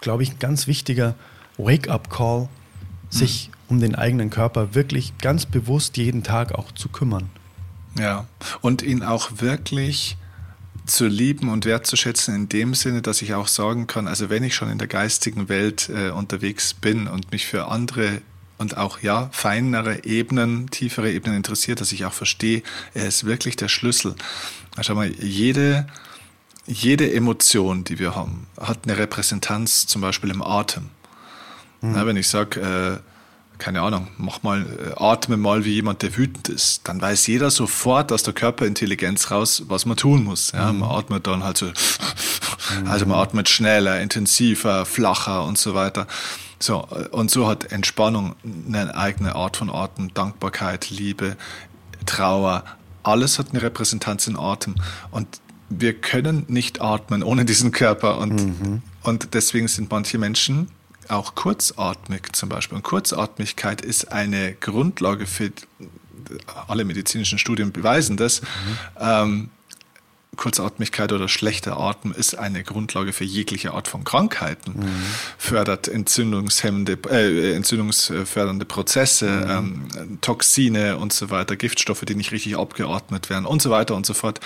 [0.00, 1.14] glaube ich, ein ganz wichtiger
[1.58, 2.48] Wake-up-Call,
[3.10, 3.54] sich mhm.
[3.68, 7.28] um den eigenen Körper wirklich ganz bewusst jeden Tag auch zu kümmern.
[7.98, 8.26] Ja,
[8.60, 10.16] und ihn auch wirklich
[10.86, 14.54] zu lieben und wertzuschätzen in dem Sinne, dass ich auch sagen kann, also wenn ich
[14.54, 18.22] schon in der geistigen Welt äh, unterwegs bin und mich für andere
[18.58, 22.62] und auch ja feinere Ebenen, tiefere Ebenen interessiert, dass ich auch verstehe,
[22.94, 24.14] er ist wirklich der Schlüssel.
[24.80, 25.86] Schau mal, jede
[26.70, 30.84] jede Emotion, die wir haben, hat eine Repräsentanz zum Beispiel im Atem.
[31.80, 31.92] Mhm.
[31.92, 36.16] Na, wenn ich sage, äh, keine Ahnung, mach mal, äh, atme mal wie jemand, der
[36.16, 40.52] wütend ist, dann weiß jeder sofort aus der Körperintelligenz raus, was man tun muss.
[40.52, 40.80] Ja, mhm.
[40.80, 42.86] Man atmet dann halt so, mhm.
[42.86, 46.06] also man atmet schneller, intensiver, flacher und so weiter.
[46.58, 48.34] So, und so hat Entspannung
[48.68, 51.36] eine eigene Art von Atem, Dankbarkeit, Liebe,
[52.06, 52.64] Trauer,
[53.02, 54.74] alles hat eine Repräsentanz in Atem.
[55.10, 55.26] Und
[55.70, 58.18] wir können nicht atmen ohne diesen Körper.
[58.18, 58.82] Und, mhm.
[59.02, 60.68] und deswegen sind manche Menschen
[61.08, 62.76] auch kurzatmig zum Beispiel.
[62.76, 65.50] Und Kurzatmigkeit ist eine Grundlage für
[66.68, 68.42] alle medizinischen Studien beweisen das.
[68.42, 68.46] Mhm.
[69.00, 69.50] Ähm,
[70.36, 74.88] Kurzatmigkeit oder schlechter Atem ist eine Grundlage für jegliche Art von Krankheiten, mhm.
[75.36, 79.88] fördert entzündungshemmende, äh, entzündungsfördernde Prozesse, mhm.
[80.00, 84.06] ähm, Toxine und so weiter, Giftstoffe, die nicht richtig abgeatmet werden und so weiter und
[84.06, 84.40] so fort.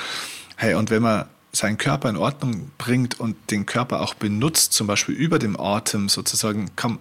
[0.57, 1.26] Hey, und wenn man
[1.57, 6.09] seinen Körper in Ordnung bringt und den Körper auch benutzt, zum Beispiel über dem Atem
[6.09, 6.98] sozusagen, kann,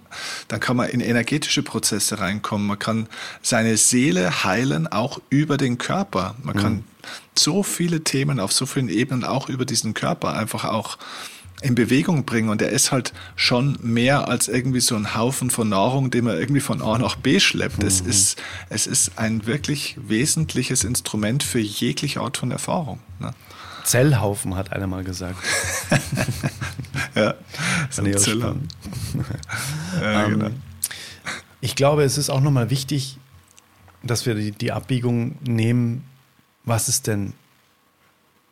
[0.47, 2.67] dann kann man in energetische Prozesse reinkommen.
[2.67, 3.07] Man kann
[3.41, 6.35] seine Seele heilen, auch über den Körper.
[6.43, 6.59] Man mhm.
[6.59, 6.83] kann
[7.35, 10.97] so viele Themen auf so vielen Ebenen auch über diesen Körper einfach auch
[11.61, 12.49] in Bewegung bringen.
[12.49, 16.37] Und er ist halt schon mehr als irgendwie so ein Haufen von Nahrung, den man
[16.37, 17.81] irgendwie von A nach B schleppt.
[17.81, 17.87] Mhm.
[17.87, 22.99] Es, ist, es ist ein wirklich wesentliches Instrument für jegliche Art von Erfahrung.
[23.19, 23.33] Ne?
[23.83, 25.37] Zellhaufen, hat einer mal gesagt.
[27.15, 27.33] ja,
[27.89, 28.55] so ein Zeller.
[30.01, 30.49] ja, ähm, genau.
[31.61, 33.19] Ich glaube, es ist auch nochmal wichtig,
[34.03, 36.03] dass wir die, die Abbiegung nehmen,
[36.65, 37.33] was ist denn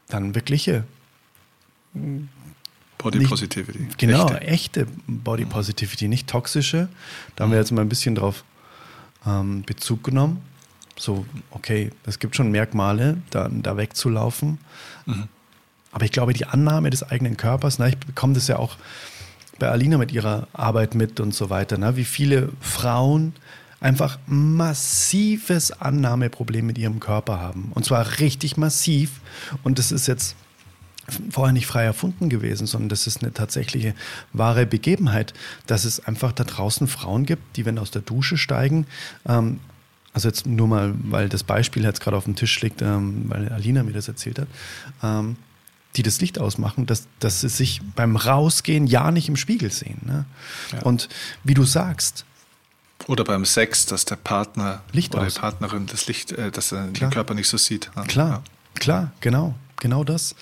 [0.07, 0.85] dann wirkliche
[3.03, 3.87] Body nicht, Positivity.
[3.97, 4.41] Genau, echte.
[4.41, 4.87] echte.
[5.07, 6.89] Body Positivity, nicht toxische.
[7.35, 8.43] Da haben wir jetzt mal ein bisschen drauf
[9.25, 10.41] ähm, Bezug genommen.
[10.97, 14.59] So, okay, es gibt schon Merkmale, da, da wegzulaufen.
[15.05, 15.27] Mhm.
[15.91, 18.77] Aber ich glaube, die Annahme des eigenen Körpers, na, ich bekomme das ja auch
[19.59, 23.33] bei Alina mit ihrer Arbeit mit und so weiter, na, wie viele Frauen
[23.79, 27.71] einfach massives Annahmeproblem mit ihrem Körper haben.
[27.73, 29.21] Und zwar richtig massiv.
[29.63, 30.35] Und das ist jetzt
[31.29, 33.95] vorher nicht frei erfunden gewesen, sondern das ist eine tatsächliche
[34.33, 35.33] wahre Begebenheit,
[35.67, 38.85] dass es einfach da draußen Frauen gibt, die, wenn aus der Dusche steigen,
[39.27, 39.59] ähm,
[40.13, 43.49] also jetzt nur mal, weil das Beispiel jetzt gerade auf dem Tisch liegt, ähm, weil
[43.49, 44.47] Alina mir das erzählt hat,
[45.01, 45.37] ähm,
[45.95, 49.99] die das Licht ausmachen, dass, dass sie sich beim Rausgehen ja nicht im Spiegel sehen.
[50.05, 50.25] Ne?
[50.73, 50.81] Ja.
[50.83, 51.09] Und
[51.43, 52.25] wie du sagst.
[53.07, 55.33] Oder beim Sex, dass der Partner Licht oder aus.
[55.33, 57.89] die Partnerin das Licht, äh, dass er den Körper nicht so sieht.
[57.95, 58.03] Ja.
[58.03, 58.43] Klar, ja.
[58.79, 60.35] klar, genau, genau das.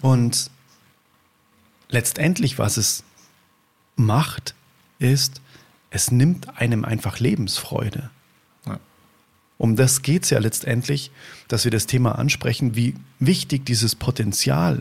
[0.00, 0.50] Und
[1.88, 3.04] letztendlich, was es
[3.96, 4.54] macht,
[4.98, 5.40] ist,
[5.90, 8.10] es nimmt einem einfach Lebensfreude.
[9.62, 11.12] Um das geht es ja letztendlich,
[11.46, 14.80] dass wir das Thema ansprechen, wie wichtig dieses Potenzial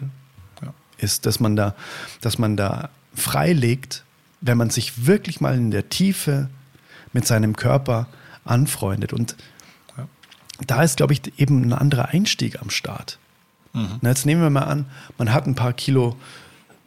[0.59, 0.73] ja.
[0.97, 1.75] ist, dass man da,
[2.19, 4.03] dass man da freilegt,
[4.39, 6.49] wenn man sich wirklich mal in der Tiefe
[7.13, 8.07] mit seinem Körper
[8.43, 9.13] anfreundet.
[9.13, 9.35] Und
[9.99, 10.07] ja.
[10.65, 13.19] da ist, glaube ich, eben ein anderer Einstieg am Start.
[13.73, 13.99] Mhm.
[14.03, 14.85] jetzt nehmen wir mal an,
[15.17, 16.15] man hat ein paar Kilo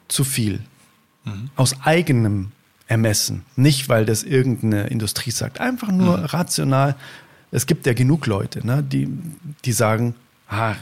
[0.08, 0.60] zu viel.
[1.24, 1.50] Mhm.
[1.56, 2.52] Aus eigenem
[2.86, 3.44] Ermessen.
[3.56, 5.60] Nicht, weil das irgendeine Industrie sagt.
[5.60, 6.24] Einfach nur mhm.
[6.26, 6.96] rational
[7.54, 9.08] es gibt ja genug Leute, ne, die,
[9.64, 10.16] die sagen,
[10.48, 10.74] ah,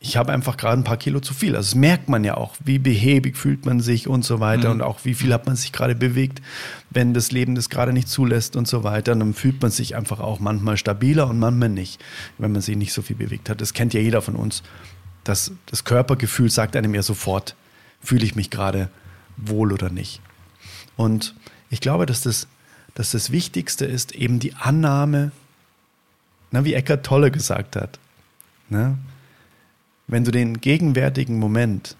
[0.00, 1.54] ich habe einfach gerade ein paar Kilo zu viel.
[1.54, 4.76] Also das merkt man ja auch, wie behäbig fühlt man sich und so weiter mhm.
[4.76, 6.40] und auch wie viel hat man sich gerade bewegt,
[6.88, 9.12] wenn das Leben das gerade nicht zulässt und so weiter.
[9.12, 12.02] Und dann fühlt man sich einfach auch manchmal stabiler und manchmal nicht,
[12.38, 13.60] wenn man sich nicht so viel bewegt hat.
[13.60, 14.62] Das kennt ja jeder von uns.
[15.26, 17.56] Das, das Körpergefühl sagt einem ja sofort,
[18.00, 18.88] fühle ich mich gerade
[19.36, 20.20] wohl oder nicht.
[20.96, 21.34] Und
[21.70, 22.46] ich glaube, dass das,
[22.94, 25.32] dass das Wichtigste ist eben die Annahme
[26.50, 27.98] na, wie Eckart Tolle gesagt hat,
[28.68, 28.96] ne?
[30.06, 31.96] wenn du den gegenwärtigen Moment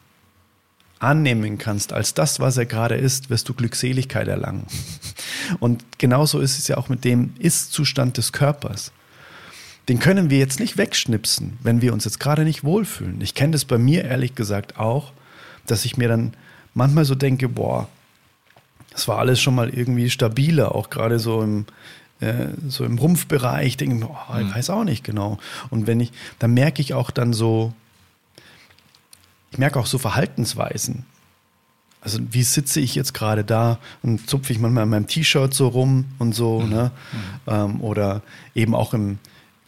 [0.99, 4.67] annehmen kannst als das, was er gerade ist, wirst du Glückseligkeit erlangen.
[5.61, 8.93] Und genauso ist es ja auch mit dem Ist-Zustand des Körpers.
[9.89, 13.21] Den können wir jetzt nicht wegschnipsen, wenn wir uns jetzt gerade nicht wohlfühlen.
[13.21, 15.13] Ich kenne das bei mir ehrlich gesagt auch,
[15.67, 16.35] dass ich mir dann
[16.75, 17.89] manchmal so denke, boah,
[18.91, 21.67] das war alles schon mal irgendwie stabiler, auch gerade so im,
[22.21, 24.55] äh, so im Rumpfbereich, denke ich oh, ich hm.
[24.55, 25.39] weiß auch nicht genau.
[25.71, 27.73] Und wenn ich, dann merke ich auch dann so,
[29.53, 31.05] ich merke auch so Verhaltensweisen.
[32.01, 35.69] Also wie sitze ich jetzt gerade da und zupfe ich manchmal in meinem T-Shirt so
[35.69, 36.69] rum und so, mhm.
[36.71, 36.91] ne?
[37.13, 37.53] Mhm.
[37.53, 38.23] Ähm, oder
[38.55, 39.19] eben auch im,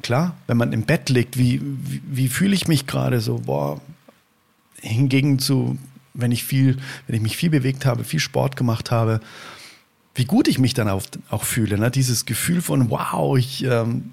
[0.03, 3.81] klar, wenn man im Bett liegt, wie, wie, wie fühle ich mich gerade so, boah,
[4.81, 5.79] hingegen zu,
[6.15, 9.21] wenn ich viel, wenn ich mich viel bewegt habe, viel Sport gemacht habe,
[10.15, 11.79] wie gut ich mich dann auch, auch fühle.
[11.79, 11.91] Ne?
[11.91, 14.11] Dieses Gefühl von, wow, ich, ähm,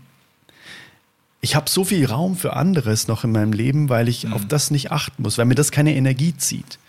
[1.42, 4.34] ich habe so viel Raum für anderes noch in meinem Leben, weil ich mhm.
[4.34, 6.80] auf das nicht achten muss, weil mir das keine Energie zieht.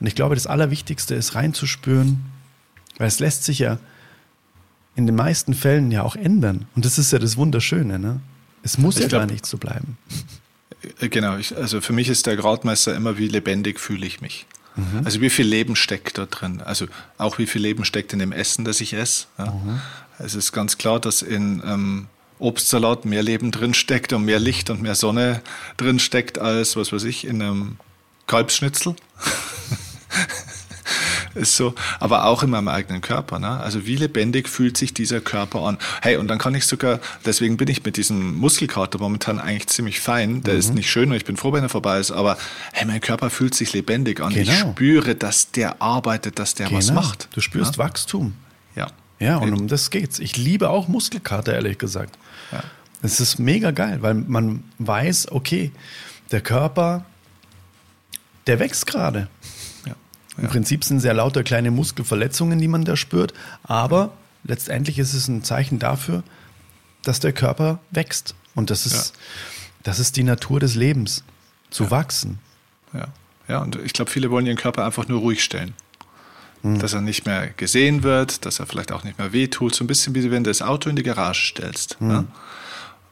[0.00, 2.24] Und ich glaube, das Allerwichtigste ist reinzuspüren,
[2.98, 3.78] weil es lässt sich ja
[4.94, 6.66] in den meisten Fällen ja auch ändern.
[6.74, 7.98] Und das ist ja das Wunderschöne.
[7.98, 8.20] Ne?
[8.66, 9.96] Es muss ich ja glaub, gar nicht so bleiben.
[11.00, 14.44] Äh, genau, ich, also für mich ist der Gradmeister immer, wie lebendig fühle ich mich.
[14.74, 15.02] Mhm.
[15.04, 16.60] Also wie viel Leben steckt da drin?
[16.62, 16.86] Also
[17.16, 19.26] auch wie viel Leben steckt in dem Essen, das ich esse.
[19.38, 19.52] Ja?
[19.52, 19.80] Mhm.
[20.18, 22.06] Es ist ganz klar, dass in ähm,
[22.40, 25.42] Obstsalat mehr Leben drin steckt und mehr Licht und mehr Sonne
[25.76, 27.76] drin steckt als, was weiß ich, in einem
[28.26, 28.96] Kalbsschnitzel.
[31.36, 33.38] ist so, aber auch in meinem eigenen Körper.
[33.38, 33.48] Ne?
[33.48, 35.78] Also wie lebendig fühlt sich dieser Körper an?
[36.02, 40.00] Hey, und dann kann ich sogar, deswegen bin ich mit diesem Muskelkater momentan eigentlich ziemlich
[40.00, 40.42] fein.
[40.42, 40.60] Der mhm.
[40.60, 42.36] ist nicht schön und ich bin froh, wenn er vorbei ist, aber
[42.72, 44.32] hey, mein Körper fühlt sich lebendig an.
[44.32, 44.50] Genau.
[44.50, 46.78] Ich spüre, dass der arbeitet, dass der genau.
[46.78, 47.28] was macht.
[47.32, 47.84] Du spürst ja?
[47.84, 48.34] Wachstum.
[48.74, 48.88] Ja.
[49.18, 50.18] Ja, und um das geht's.
[50.18, 52.18] Ich liebe auch Muskelkater, ehrlich gesagt.
[52.52, 52.62] Ja.
[53.02, 55.70] Es ist mega geil, weil man weiß, okay,
[56.30, 57.04] der Körper,
[58.46, 59.28] der wächst gerade.
[60.38, 63.32] Im Prinzip sind sehr lauter kleine Muskelverletzungen, die man da spürt,
[63.62, 64.12] aber
[64.44, 66.22] letztendlich ist es ein Zeichen dafür,
[67.02, 68.34] dass der Körper wächst.
[68.54, 69.20] Und das ist, ja.
[69.84, 71.24] das ist die Natur des Lebens,
[71.70, 71.90] zu ja.
[71.90, 72.38] wachsen.
[72.92, 73.08] Ja.
[73.48, 75.74] ja, und ich glaube, viele wollen ihren Körper einfach nur ruhig stellen.
[76.62, 76.78] Hm.
[76.78, 79.74] Dass er nicht mehr gesehen wird, dass er vielleicht auch nicht mehr wehtut.
[79.74, 81.98] So ein bisschen wie wenn du das Auto in die Garage stellst.
[82.00, 82.08] Hm.
[82.08, 82.26] Ne?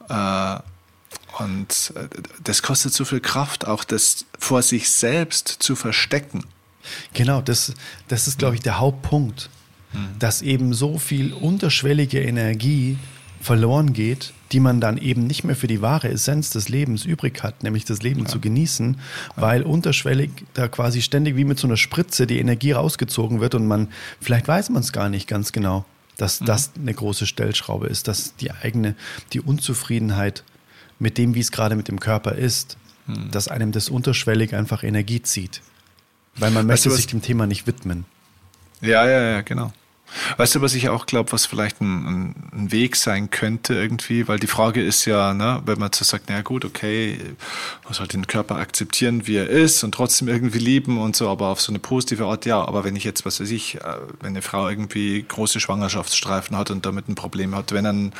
[0.09, 2.07] Äh, und äh,
[2.43, 6.43] das kostet so viel Kraft, auch das vor sich selbst zu verstecken.
[7.13, 7.73] Genau, das,
[8.07, 9.49] das ist, glaube ich, der Hauptpunkt,
[9.93, 10.07] mhm.
[10.19, 12.97] dass eben so viel unterschwellige Energie
[13.45, 17.43] verloren geht, die man dann eben nicht mehr für die wahre Essenz des Lebens übrig
[17.43, 18.25] hat, nämlich das Leben ja.
[18.25, 18.97] zu genießen,
[19.35, 23.67] weil unterschwellig da quasi ständig wie mit so einer Spritze die Energie rausgezogen wird und
[23.67, 25.85] man, vielleicht weiß man es gar nicht ganz genau,
[26.17, 26.45] dass mhm.
[26.45, 28.95] das eine große Stellschraube ist, dass die eigene,
[29.33, 30.43] die Unzufriedenheit
[30.97, 33.29] mit dem, wie es gerade mit dem Körper ist, mhm.
[33.31, 35.61] dass einem das unterschwellig einfach Energie zieht.
[36.37, 38.05] Weil man möchte sich dem Thema nicht widmen.
[38.81, 39.71] Ja, ja, ja, genau.
[40.37, 44.39] Weißt du, was ich auch glaube, was vielleicht ein, ein, Weg sein könnte irgendwie, weil
[44.39, 47.17] die Frage ist ja, ne, wenn man so sagt, na gut, okay,
[47.83, 51.47] man soll den Körper akzeptieren, wie er ist und trotzdem irgendwie lieben und so, aber
[51.47, 53.79] auf so eine positive Art, ja, aber wenn ich jetzt, was weiß ich, äh,
[54.21, 58.13] wenn eine Frau irgendwie große Schwangerschaftsstreifen hat und damit ein Problem hat, wenn ein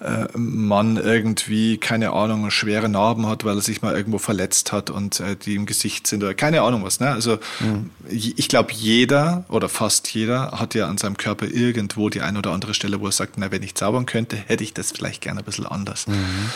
[0.00, 4.90] äh, Mann irgendwie, keine Ahnung, schwere Narben hat, weil er sich mal irgendwo verletzt hat
[4.90, 7.90] und äh, die im Gesicht sind oder keine Ahnung was, ne, also mhm.
[8.08, 12.38] ich glaube, jeder oder fast jeder hat ja an seinem Körper Körper irgendwo die eine
[12.38, 15.22] oder andere Stelle, wo er sagt, na, wenn ich zaubern könnte, hätte ich das vielleicht
[15.22, 16.06] gerne ein bisschen anders.
[16.06, 16.50] Mhm.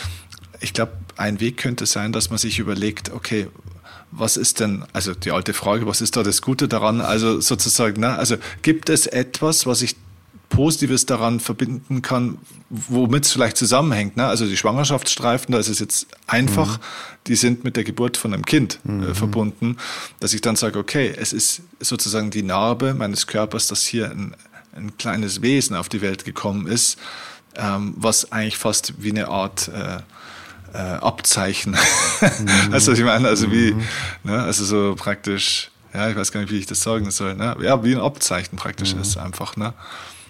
[0.60, 3.48] Ich glaube, ein Weg könnte sein, dass man sich überlegt, okay,
[4.10, 7.00] was ist denn, also die alte Frage, was ist da das Gute daran?
[7.00, 9.96] Also sozusagen, ne, also gibt es etwas, was ich
[10.52, 14.18] Positives daran verbinden kann, womit es vielleicht zusammenhängt.
[14.18, 14.26] Ne?
[14.26, 16.82] Also die Schwangerschaftsstreifen, da ist es jetzt einfach, mhm.
[17.26, 19.14] die sind mit der Geburt von einem Kind äh, mhm.
[19.14, 19.78] verbunden,
[20.20, 24.34] dass ich dann sage, okay, es ist sozusagen die Narbe meines Körpers, dass hier ein,
[24.74, 26.98] ein kleines Wesen auf die Welt gekommen ist,
[27.56, 29.98] ähm, was eigentlich fast wie eine Art äh,
[30.74, 31.76] äh, Abzeichen.
[32.22, 32.72] Mhm.
[32.72, 33.82] also ich meine, also wie, mhm.
[34.22, 37.56] ne, also so praktisch, ja, ich weiß gar nicht, wie ich das sagen soll, ne?
[37.60, 39.00] Ja, wie ein Abzeichen praktisch mhm.
[39.00, 39.74] ist einfach, ne?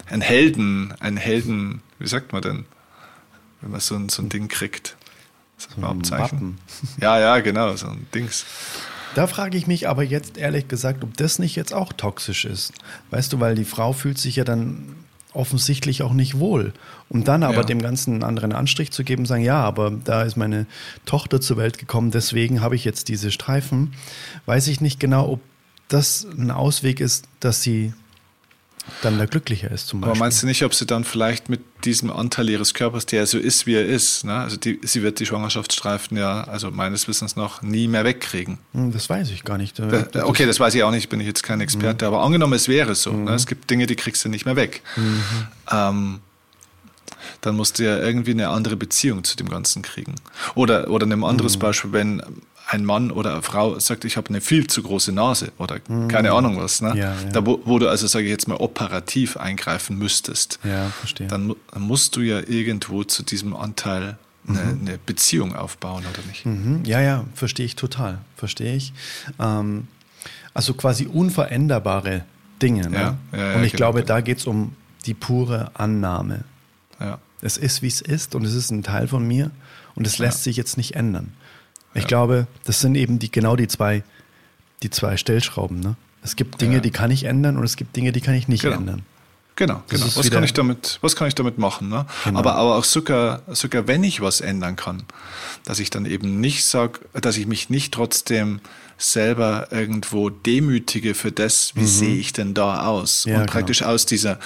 [0.07, 2.64] Ein Helden, ein Helden, wie sagt man denn,
[3.61, 4.97] wenn man so ein, so ein Ding kriegt?
[5.59, 6.59] So ein Abzeichen.
[6.99, 8.47] Ja, ja, genau, so ein Dings.
[9.14, 12.72] Da frage ich mich aber jetzt ehrlich gesagt, ob das nicht jetzt auch toxisch ist.
[13.10, 14.96] Weißt du, weil die Frau fühlt sich ja dann
[15.34, 16.72] offensichtlich auch nicht wohl.
[17.08, 17.64] Um dann aber ja.
[17.64, 20.66] dem Ganzen einen anderen Anstrich zu geben, sagen, ja, aber da ist meine
[21.06, 23.94] Tochter zur Welt gekommen, deswegen habe ich jetzt diese Streifen.
[24.46, 25.40] Weiß ich nicht genau, ob
[25.88, 27.92] das ein Ausweg ist, dass sie
[29.03, 30.12] dann da glücklicher ist zum Beispiel.
[30.12, 33.39] Aber meinst du nicht, ob sie dann vielleicht mit diesem Anteil ihres Körpers, der so
[33.39, 34.35] ist, wie er ist, ne?
[34.35, 38.59] also die, sie wird die Schwangerschaftsstreifen ja, also meines Wissens noch, nie mehr wegkriegen?
[38.72, 39.78] Hm, das weiß ich gar nicht.
[39.78, 42.14] Da, okay, das weiß ich auch nicht, bin ich jetzt kein Experte, mhm.
[42.14, 43.12] aber angenommen, es wäre so.
[43.12, 43.24] Mhm.
[43.24, 43.35] Ne?
[43.35, 44.83] Es gibt Dinge, die kriegst du nicht mehr weg.
[44.97, 45.22] Mhm.
[45.70, 46.20] Ähm,
[47.41, 50.14] dann musst du ja irgendwie eine andere Beziehung zu dem Ganzen kriegen.
[50.55, 51.61] Oder, oder ein anderes mhm.
[51.61, 52.22] Beispiel, wenn
[52.73, 56.09] ein Mann oder eine Frau sagt, ich habe eine viel zu große Nase oder mhm.
[56.09, 56.95] keine Ahnung was, ne?
[56.97, 57.14] Ja, ja.
[57.31, 61.27] Da, wo, wo, du also, sage ich jetzt mal, operativ eingreifen müsstest, ja, verstehe.
[61.27, 64.16] Dann, dann musst du ja irgendwo zu diesem Anteil
[64.49, 64.81] eine, mhm.
[64.81, 66.47] eine Beziehung aufbauen, oder nicht?
[66.47, 66.83] Mhm.
[66.85, 68.95] Ja, ja, verstehe ich total, verstehe ich.
[69.39, 69.87] Ähm,
[70.55, 72.25] also quasi unveränderbare
[72.62, 72.89] Dinge.
[72.89, 73.16] Ne?
[73.33, 74.14] Ja, ja, und ich genau, glaube, genau.
[74.14, 76.45] da geht es um die pure Annahme.
[76.99, 77.18] Ja.
[77.43, 79.51] Es ist, wie es ist und es ist ein Teil von mir
[79.95, 81.35] und es lässt sich jetzt nicht ändern.
[81.95, 82.09] Ich ja.
[82.09, 84.03] glaube, das sind eben die, genau die zwei,
[84.82, 85.80] die zwei Stellschrauben.
[85.80, 85.97] Ne?
[86.22, 86.80] Es gibt Dinge, ja.
[86.80, 88.76] die kann ich ändern und es gibt Dinge, die kann ich nicht genau.
[88.76, 89.03] ändern.
[89.55, 90.07] Genau, genau.
[90.14, 91.90] Was kann, ich damit, was kann ich damit machen?
[91.90, 92.07] Ne?
[92.24, 92.38] Genau.
[92.38, 95.03] Aber, aber auch sogar, sogar wenn ich was ändern kann,
[95.64, 98.61] dass ich dann eben nicht sage, dass ich mich nicht trotzdem
[98.97, 101.86] selber irgendwo demütige für das, wie mhm.
[101.86, 103.24] sehe ich denn da aus?
[103.24, 103.53] Ja, und genau.
[103.53, 103.90] praktisch genau.
[103.90, 104.38] aus dieser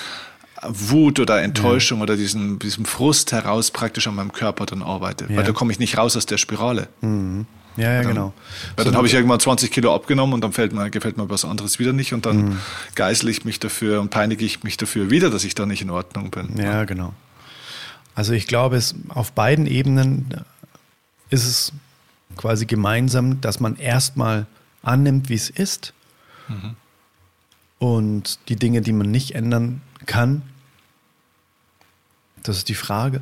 [0.63, 2.05] Wut oder Enttäuschung ja.
[2.05, 5.27] oder diesem, diesem Frust heraus praktisch an meinem Körper dann arbeite.
[5.29, 5.37] Ja.
[5.37, 6.89] Weil da komme ich nicht raus aus der Spirale.
[7.01, 7.47] Mhm.
[7.77, 8.33] Ja, ja, dann, genau.
[8.75, 11.29] Weil so dann habe ich irgendwann 20 Kilo abgenommen und dann fällt mir, gefällt mir
[11.29, 12.61] was anderes wieder nicht und dann mhm.
[12.95, 15.91] geißel ich mich dafür und peinige ich mich dafür wieder, dass ich da nicht in
[15.91, 16.57] Ordnung bin.
[16.57, 17.13] Ja, genau.
[18.15, 20.43] Also ich glaube, es auf beiden Ebenen
[21.29, 21.73] ist es
[22.39, 24.47] quasi gemeinsam, dass man erstmal
[24.83, 25.93] annimmt, wie es ist
[26.49, 26.77] mhm.
[27.79, 30.43] und die Dinge, die man nicht ändern kann,
[32.43, 33.21] das ist die Frage,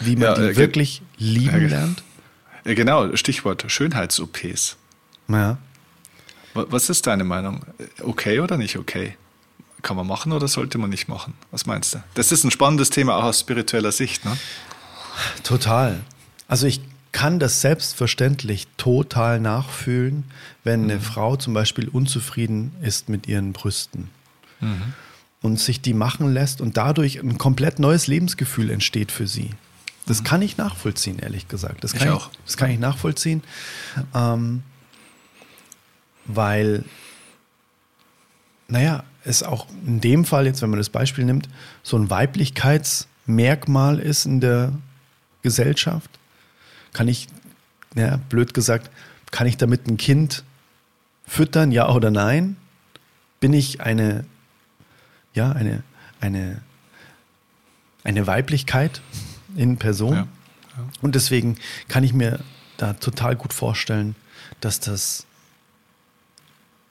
[0.00, 2.02] wie man ja, die äh, wirklich lieben äh, lernt.
[2.64, 4.76] Ja, genau, Stichwort Schönheits-OPs.
[5.28, 5.58] Ja.
[6.54, 7.64] Was ist deine Meinung?
[8.00, 9.16] Okay oder nicht okay?
[9.82, 11.34] Kann man machen oder sollte man nicht machen?
[11.50, 12.02] Was meinst du?
[12.14, 14.36] Das ist ein spannendes Thema auch aus spiritueller Sicht, ne?
[15.44, 16.00] Total.
[16.48, 16.80] Also ich
[17.12, 20.24] kann das selbstverständlich total nachfühlen,
[20.64, 21.00] wenn eine mhm.
[21.00, 24.10] Frau zum Beispiel unzufrieden ist mit ihren Brüsten
[24.60, 24.94] mhm.
[25.42, 29.50] Und sich die machen lässt und dadurch ein komplett neues Lebensgefühl entsteht für sie.
[30.06, 30.24] Das mhm.
[30.24, 31.84] kann ich nachvollziehen, ehrlich gesagt.
[31.84, 32.30] Das kann ich, auch.
[32.32, 33.42] Ich, das kann ich nachvollziehen,
[34.14, 34.62] ähm,
[36.24, 36.84] weil,
[38.68, 41.48] naja, es auch in dem Fall, jetzt wenn man das Beispiel nimmt,
[41.82, 44.72] so ein Weiblichkeitsmerkmal ist in der
[45.42, 46.10] Gesellschaft
[46.92, 47.28] kann ich,
[47.94, 48.90] ja, blöd gesagt,
[49.30, 50.44] kann ich damit ein Kind
[51.26, 52.56] füttern, ja oder nein?
[53.40, 54.24] Bin ich eine,
[55.34, 55.82] ja, eine,
[56.20, 56.62] eine,
[58.04, 59.00] eine Weiblichkeit
[59.56, 60.14] in Person?
[60.14, 60.28] Ja,
[60.76, 60.88] ja.
[61.00, 61.56] Und deswegen
[61.88, 62.40] kann ich mir
[62.76, 64.14] da total gut vorstellen,
[64.60, 65.26] dass das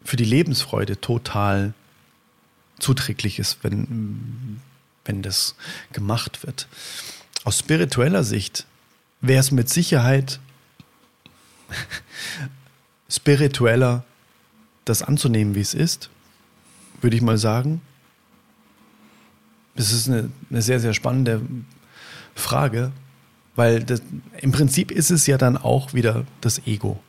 [0.03, 1.73] für die Lebensfreude total
[2.79, 4.61] zuträglich ist, wenn,
[5.05, 5.55] wenn das
[5.91, 6.67] gemacht wird.
[7.43, 8.67] Aus spiritueller Sicht
[9.21, 10.39] wäre es mit Sicherheit
[13.09, 14.03] spiritueller,
[14.85, 16.09] das anzunehmen, wie es ist,
[17.01, 17.81] würde ich mal sagen.
[19.77, 21.41] Das ist eine, eine sehr, sehr spannende
[22.35, 22.91] Frage,
[23.55, 24.01] weil das,
[24.41, 26.99] im Prinzip ist es ja dann auch wieder das Ego,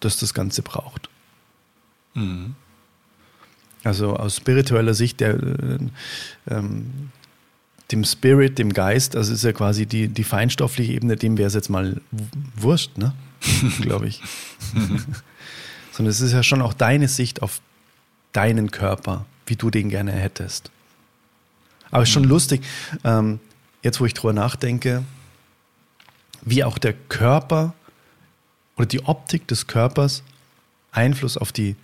[0.00, 1.10] das das Ganze braucht.
[2.14, 2.54] Mhm.
[3.84, 5.78] Also aus spiritueller Sicht, der, äh,
[6.48, 7.10] ähm,
[7.92, 11.54] dem Spirit, dem Geist, das ist ja quasi die, die feinstoffliche Ebene, dem wäre es
[11.54, 12.00] jetzt mal
[12.56, 13.14] wurscht, ne?
[13.80, 14.22] Glaube ich.
[15.92, 17.60] Sondern es ist ja schon auch deine Sicht auf
[18.32, 20.70] deinen Körper, wie du den gerne hättest.
[21.90, 22.30] Aber es ist schon mhm.
[22.30, 22.62] lustig,
[23.04, 23.40] ähm,
[23.82, 25.04] jetzt wo ich drüber nachdenke,
[26.42, 27.74] wie auch der Körper
[28.76, 30.22] oder die Optik des Körpers
[30.92, 31.76] Einfluss auf die,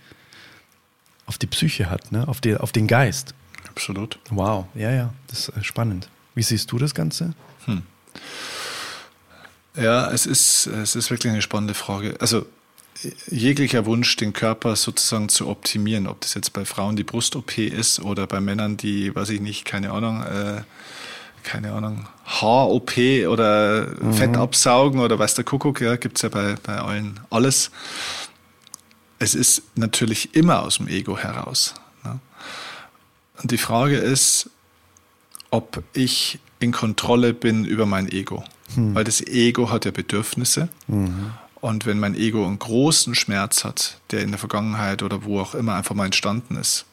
[1.25, 2.27] auf die Psyche hat, ne?
[2.27, 3.33] auf, die, auf den Geist.
[3.69, 4.19] Absolut.
[4.29, 6.09] Wow, ja, ja, das ist spannend.
[6.35, 7.33] Wie siehst du das Ganze?
[7.65, 7.83] Hm.
[9.75, 12.15] Ja, es ist, es ist wirklich eine spannende Frage.
[12.19, 12.45] Also
[13.29, 17.99] jeglicher Wunsch, den Körper sozusagen zu optimieren, ob das jetzt bei Frauen die Brust-OP ist
[17.99, 20.61] oder bei Männern die, weiß ich nicht, keine Ahnung, äh,
[21.43, 24.13] keine Ahnung, Haar-OP oder mhm.
[24.13, 27.71] Fett absaugen oder weiß der Kuckuck, ja, gibt es ja bei, bei allen alles.
[29.19, 31.73] Es ist natürlich immer aus dem Ego heraus.
[33.41, 34.49] Und die Frage ist,
[35.49, 38.43] ob ich in Kontrolle bin über mein Ego.
[38.75, 38.95] Hm.
[38.95, 40.69] Weil das Ego hat ja Bedürfnisse.
[40.87, 41.33] Mhm.
[41.63, 45.55] Und wenn mein Ego einen großen Schmerz hat, der in der Vergangenheit oder wo auch
[45.55, 46.83] immer einfach mal entstanden ist,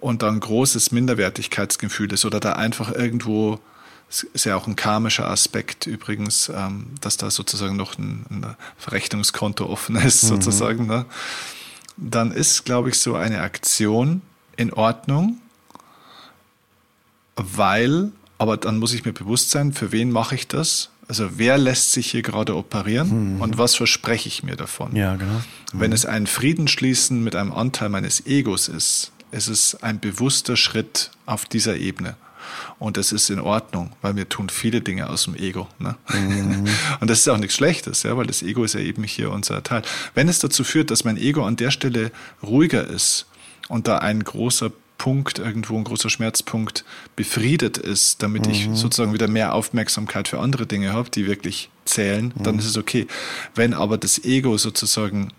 [0.00, 3.60] und da ein großes Minderwertigkeitsgefühl ist oder da einfach irgendwo,
[4.32, 9.66] ist ja auch ein karmischer Aspekt übrigens, ähm, dass da sozusagen noch ein, ein Verrechnungskonto
[9.66, 10.28] offen ist, mhm.
[10.28, 11.04] sozusagen, ne?
[11.98, 14.22] dann ist, glaube ich, so eine Aktion
[14.56, 15.36] in Ordnung,
[17.36, 20.91] weil, aber dann muss ich mir bewusst sein, für wen mache ich das?
[21.08, 23.40] Also wer lässt sich hier gerade operieren mhm.
[23.40, 24.94] und was verspreche ich mir davon?
[24.94, 25.34] Ja, genau.
[25.72, 25.80] Mhm.
[25.80, 31.10] Wenn es ein Friedensschließen mit einem Anteil meines Egos ist, ist es ein bewusster Schritt
[31.26, 32.16] auf dieser Ebene.
[32.78, 35.68] Und das ist in Ordnung, weil wir tun viele Dinge aus dem Ego.
[35.78, 35.96] Ne?
[36.12, 36.64] Mhm.
[37.00, 39.62] Und das ist auch nichts Schlechtes, ja, weil das Ego ist ja eben hier unser
[39.62, 39.82] Teil.
[40.14, 42.10] Wenn es dazu führt, dass mein Ego an der Stelle
[42.42, 43.26] ruhiger ist
[43.68, 44.70] und da ein großer
[45.02, 46.84] Punkt, irgendwo ein großer Schmerzpunkt
[47.16, 48.52] befriedet ist, damit mhm.
[48.52, 52.44] ich sozusagen wieder mehr Aufmerksamkeit für andere Dinge habe, die wirklich zählen, mhm.
[52.44, 53.08] dann ist es okay.
[53.56, 55.32] Wenn aber das Ego sozusagen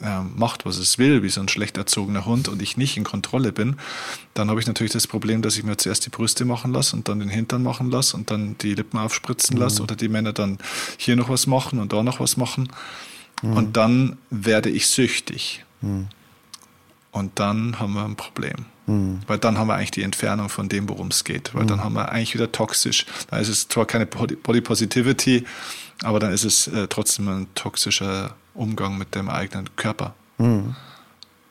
[0.00, 3.02] äh, macht, was es will, wie so ein schlecht erzogener Hund und ich nicht in
[3.02, 3.78] Kontrolle bin,
[4.34, 7.08] dann habe ich natürlich das Problem, dass ich mir zuerst die Brüste machen lasse und
[7.08, 9.62] dann den Hintern machen lasse und dann die Lippen aufspritzen mhm.
[9.62, 10.58] lasse oder die Männer dann
[10.98, 12.68] hier noch was machen und da noch was machen.
[13.42, 13.56] Mhm.
[13.56, 15.64] Und dann werde ich süchtig.
[17.12, 18.66] Und dann haben wir ein Problem.
[18.86, 19.20] Mhm.
[19.26, 21.54] Weil dann haben wir eigentlich die Entfernung von dem, worum es geht.
[21.54, 21.68] Weil mhm.
[21.68, 23.06] dann haben wir eigentlich wieder toxisch.
[23.30, 25.44] Da ist es zwar keine Body Positivity,
[26.02, 30.14] aber dann ist es äh, trotzdem ein toxischer Umgang mit dem eigenen Körper.
[30.38, 30.76] Mhm.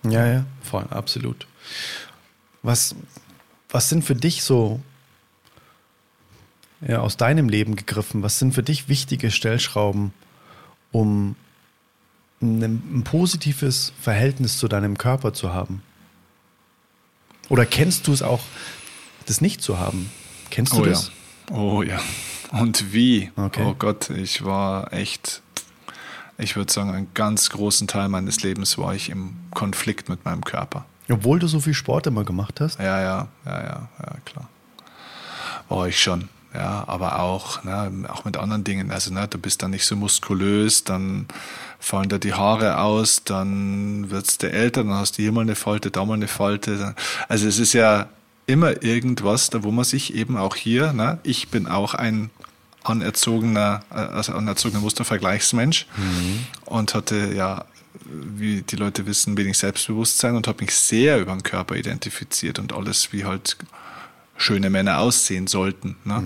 [0.03, 1.45] Ja, ja, voll, absolut.
[2.61, 2.95] Was,
[3.69, 4.79] was sind für dich so
[6.81, 10.13] ja, aus deinem Leben gegriffen, was sind für dich wichtige Stellschrauben,
[10.91, 11.35] um
[12.41, 15.81] ein, ein positives Verhältnis zu deinem Körper zu haben?
[17.49, 18.41] Oder kennst du es auch,
[19.25, 20.09] das nicht zu haben?
[20.49, 21.11] Kennst du oh, das?
[21.49, 21.55] Ja.
[21.55, 21.99] Oh ja.
[22.51, 23.31] Und wie?
[23.35, 23.63] Okay.
[23.65, 25.41] Oh Gott, ich war echt,
[26.37, 30.43] ich würde sagen, einen ganz großen Teil meines Lebens war ich im Konflikt mit meinem
[30.43, 30.85] Körper.
[31.09, 32.79] Obwohl du so viel Sport immer gemacht hast?
[32.79, 34.47] Ja, ja, ja, ja, ja, klar.
[35.67, 36.29] War ich schon.
[36.53, 38.91] Ja, aber auch, ne, auch mit anderen Dingen.
[38.91, 41.27] Also, ne, du bist dann nicht so muskulös, dann
[41.79, 45.55] fallen da die Haare aus, dann wird's dir älter, dann hast du hier mal eine
[45.55, 46.95] Falte, da mal eine Falte.
[47.27, 48.09] Also, es ist ja
[48.47, 52.31] immer irgendwas, da wo man sich eben auch hier, ne, ich bin auch ein
[52.83, 55.85] anerzogener, also anerzogener Mustervergleichsmensch
[56.65, 57.65] und hatte ja,
[58.05, 62.73] wie die Leute wissen, wenig Selbstbewusstsein und habe mich sehr über den Körper identifiziert und
[62.73, 63.57] alles, wie halt
[64.39, 65.95] schöne Männer aussehen sollten.
[66.05, 66.23] Ne?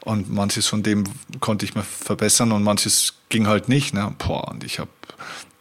[0.00, 1.04] Und manches von dem
[1.40, 3.94] konnte ich mir verbessern und manches ging halt nicht.
[3.94, 4.14] Ne?
[4.18, 4.90] Boah, und ich habe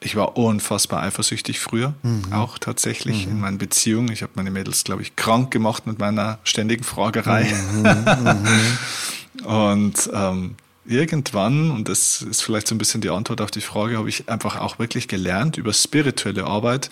[0.01, 1.93] ich war unfassbar eifersüchtig früher,
[2.31, 4.11] auch tatsächlich in meinen Beziehungen.
[4.11, 7.45] Ich habe meine Mädels, glaube ich, krank gemacht mit meiner ständigen Fragerei.
[9.45, 13.97] und ähm, irgendwann, und das ist vielleicht so ein bisschen die Antwort auf die Frage,
[13.97, 16.89] habe ich einfach auch wirklich gelernt, über spirituelle Arbeit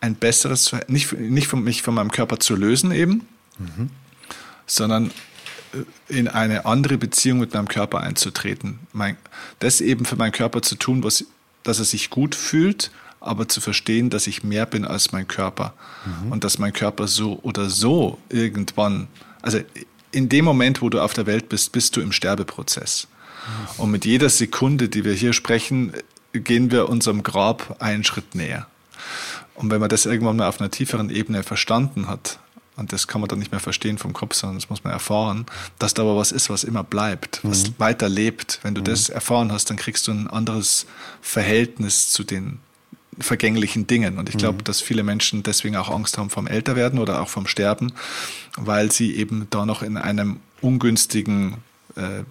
[0.00, 3.26] ein besseres, nicht, nicht von mich von meinem Körper zu lösen eben,
[4.68, 5.10] sondern
[5.72, 8.78] äh, in eine andere Beziehung mit meinem Körper einzutreten.
[8.92, 9.16] Mein,
[9.58, 11.24] das eben für meinen Körper zu tun, was,
[11.64, 12.90] dass er sich gut fühlt,
[13.20, 15.74] aber zu verstehen, dass ich mehr bin als mein Körper.
[16.30, 19.08] Und dass mein Körper so oder so irgendwann,
[19.42, 19.58] also
[20.12, 23.08] in dem Moment, wo du auf der Welt bist, bist du im Sterbeprozess.
[23.76, 25.92] Und mit jeder Sekunde, die wir hier sprechen,
[26.32, 28.66] gehen wir unserem Grab einen Schritt näher.
[29.54, 32.38] Und wenn man das irgendwann mal auf einer tieferen Ebene verstanden hat,
[32.78, 35.46] und das kann man dann nicht mehr verstehen vom Kopf, sondern das muss man erfahren,
[35.78, 38.60] dass da aber was ist, was immer bleibt, was weiter lebt.
[38.62, 40.86] Wenn du das erfahren hast, dann kriegst du ein anderes
[41.20, 42.60] Verhältnis zu den
[43.18, 44.18] vergänglichen Dingen.
[44.18, 47.46] Und ich glaube, dass viele Menschen deswegen auch Angst haben vom Älterwerden oder auch vom
[47.46, 47.92] Sterben,
[48.56, 51.56] weil sie eben da noch in einem ungünstigen
[51.96, 52.22] äh,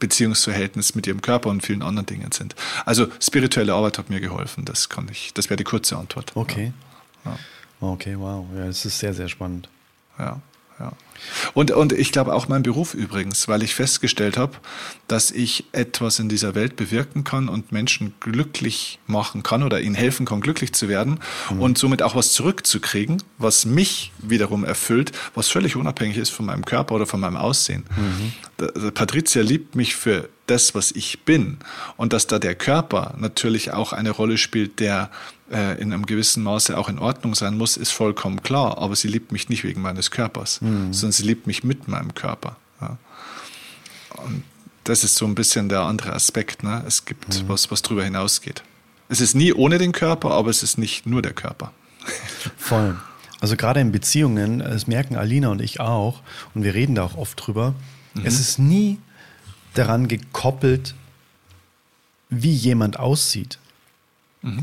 [0.00, 2.56] Beziehungsverhältnis mit ihrem Körper und vielen anderen Dingen sind.
[2.84, 4.64] Also spirituelle Arbeit hat mir geholfen.
[4.64, 6.32] Das kann ich, das wäre die kurze Antwort.
[6.34, 6.72] Okay.
[7.24, 7.38] Ja.
[7.80, 8.46] Okay, wow.
[8.56, 9.68] Ja, das ist sehr, sehr spannend.
[10.18, 10.40] Ja,
[10.80, 10.92] ja.
[11.54, 14.56] Und, und ich glaube auch mein Beruf übrigens, weil ich festgestellt habe,
[15.06, 19.94] dass ich etwas in dieser Welt bewirken kann und Menschen glücklich machen kann oder ihnen
[19.94, 21.20] helfen kann, glücklich zu werden
[21.60, 26.64] und somit auch was zurückzukriegen, was mich wiederum erfüllt, was völlig unabhängig ist von meinem
[26.64, 27.84] Körper oder von meinem Aussehen.
[28.56, 31.58] Da- da Patricia liebt mich für das, was ich bin
[31.96, 35.08] und dass da der Körper natürlich auch eine Rolle spielt, der
[35.52, 38.78] äh, in einem gewissen Maße auch in Ordnung sein muss, ist vollkommen klar.
[38.78, 42.56] Aber sie liebt mich nicht wegen meines Körpers, sondern sie liebt mich mit meinem Körper.
[42.80, 42.98] Ja.
[44.24, 44.44] Und
[44.84, 46.62] das ist so ein bisschen der andere Aspekt.
[46.62, 46.82] Ne?
[46.86, 48.62] Es gibt was, was darüber hinausgeht.
[49.08, 51.72] Es ist nie ohne den Körper, aber es ist nicht nur der Körper.
[52.56, 52.98] Voll.
[53.40, 56.20] Also gerade in Beziehungen, das merken Alina und ich auch,
[56.54, 57.74] und wir reden da auch oft drüber,
[58.24, 58.98] es ist nie
[59.74, 60.94] daran gekoppelt,
[62.30, 63.58] wie jemand aussieht.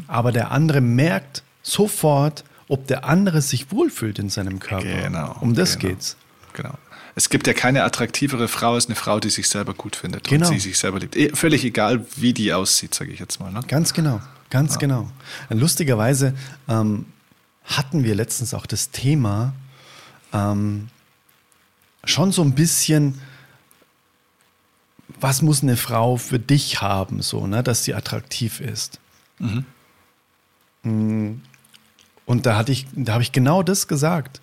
[0.07, 5.03] Aber der andere merkt sofort, ob der andere sich wohlfühlt in seinem Körper.
[5.03, 5.89] Genau, Um das genau.
[5.93, 6.17] geht's.
[6.53, 6.73] Genau.
[7.15, 10.47] Es gibt ja keine attraktivere Frau als eine Frau, die sich selber gut findet Genau.
[10.47, 11.15] und sie sich selber liebt.
[11.15, 13.51] Eh, Völlig egal, wie die aussieht, sage ich jetzt mal.
[13.51, 13.61] Ne?
[13.67, 15.09] Ganz genau, ganz genau.
[15.49, 16.33] Lustigerweise
[16.67, 17.05] ähm,
[17.65, 19.53] hatten wir letztens auch das Thema
[20.33, 20.89] ähm,
[22.05, 23.19] schon so ein bisschen,
[25.19, 28.99] was muss eine Frau für dich haben, so, ne, dass sie attraktiv ist.
[30.83, 31.33] Mm.
[32.25, 34.41] Und da hatte ich, da habe ich genau das gesagt.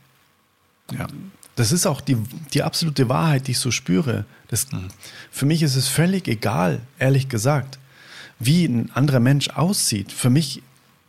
[0.92, 1.06] Ja.
[1.54, 2.16] Das ist auch die,
[2.52, 4.24] die absolute Wahrheit, die ich so spüre.
[4.48, 4.66] Das,
[5.30, 7.78] Für mich ist es völlig egal, ehrlich gesagt,
[8.38, 10.12] wie ein anderer Mensch aussieht.
[10.12, 10.62] Für mich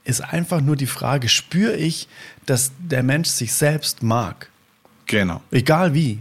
[0.05, 2.07] ist einfach nur die Frage, spüre ich,
[2.45, 4.49] dass der Mensch sich selbst mag?
[5.05, 5.41] Genau.
[5.51, 6.19] Egal wie.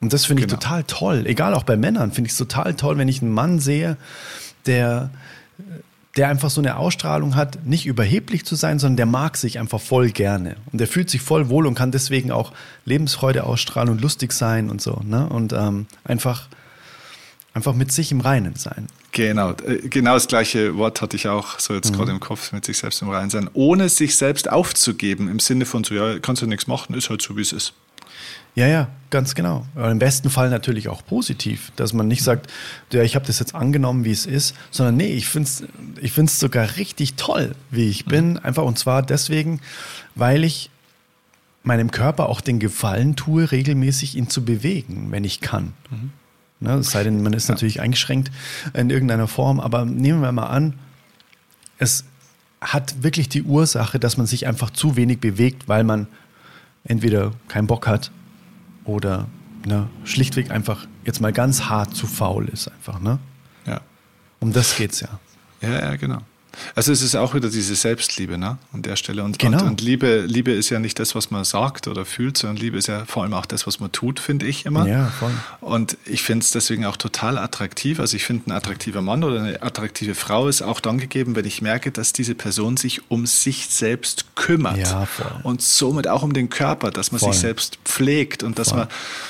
[0.00, 0.58] Und das finde ich Genau.
[0.58, 1.24] total toll.
[1.26, 3.96] Egal auch bei Männern finde ich es total toll, wenn ich einen Mann sehe,
[4.66, 5.10] der,
[6.16, 9.80] der einfach so eine Ausstrahlung hat, nicht überheblich zu sein, sondern der mag sich einfach
[9.80, 10.56] voll gerne.
[10.72, 12.52] Und der fühlt sich voll wohl und kann deswegen auch
[12.84, 15.00] Lebensfreude ausstrahlen und lustig sein und so.
[15.04, 15.28] Ne?
[15.28, 16.48] Und ähm, einfach,
[17.52, 18.86] einfach mit sich im Reinen sein.
[19.12, 22.64] Genau, äh, genau das gleiche Wort hatte ich auch so jetzt gerade im Kopf, mit
[22.64, 26.42] sich selbst im Reinen sein, ohne sich selbst aufzugeben, im Sinne von so, ja, kannst
[26.42, 27.74] du nichts machen, ist halt so, wie es ist.
[28.56, 29.66] Ja, ja, ganz genau.
[29.74, 32.50] Aber Im besten Fall natürlich auch positiv, dass man nicht sagt,
[32.90, 35.64] ja, ich habe das jetzt angenommen, wie es ist, sondern nee, ich finde es
[36.00, 38.38] ich find's sogar richtig toll, wie ich bin.
[38.38, 39.60] Einfach und zwar deswegen,
[40.14, 40.70] weil ich
[41.62, 45.74] meinem Körper auch den Gefallen tue, regelmäßig ihn zu bewegen, wenn ich kann.
[46.58, 48.30] Ne, es sei denn, man ist natürlich eingeschränkt
[48.72, 50.78] in irgendeiner Form, aber nehmen wir mal an,
[51.76, 52.04] es
[52.62, 56.06] hat wirklich die Ursache, dass man sich einfach zu wenig bewegt, weil man
[56.84, 58.10] entweder keinen Bock hat
[58.86, 59.26] oder
[59.64, 63.18] ne, schlichtweg einfach jetzt mal ganz hart zu faul ist einfach, ne?
[63.66, 63.80] Ja.
[64.40, 65.08] Um das geht's ja.
[65.60, 66.18] Ja, ja, genau.
[66.74, 68.58] Also es ist auch wieder diese Selbstliebe ne?
[68.72, 69.22] an der Stelle.
[69.24, 69.60] Und, Genau.
[69.62, 72.78] und, und Liebe, Liebe ist ja nicht das, was man sagt oder fühlt, sondern Liebe
[72.78, 74.86] ist ja vor allem auch das, was man tut, finde ich immer.
[74.86, 75.30] Ja, voll.
[75.60, 78.00] Und ich finde es deswegen auch total attraktiv.
[78.00, 81.44] Also ich finde, ein attraktiver Mann oder eine attraktive Frau ist auch dann gegeben, wenn
[81.44, 84.78] ich merke, dass diese Person sich um sich selbst kümmert.
[84.78, 85.26] Ja, voll.
[85.42, 87.32] Und somit auch um den Körper, dass man Voll.
[87.32, 88.78] sich selbst pflegt und dass Voll.
[88.78, 88.88] man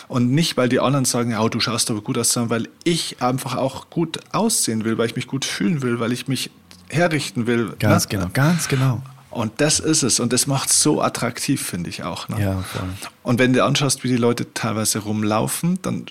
[0.08, 3.22] und nicht, weil die anderen sagen, ja, du schaust aber gut aus, sondern weil ich
[3.22, 6.50] einfach auch gut aussehen will, weil ich mich gut fühlen will, weil ich mich
[6.88, 7.74] herrichten will.
[7.78, 8.08] Ganz ne?
[8.10, 9.02] genau, ganz genau.
[9.30, 10.18] Und das ist es.
[10.18, 12.28] Und das macht es so attraktiv, finde ich auch.
[12.28, 12.40] Ne?
[12.40, 12.88] Ja, voll.
[13.22, 16.06] Und wenn du anschaust, wie die Leute teilweise rumlaufen, dann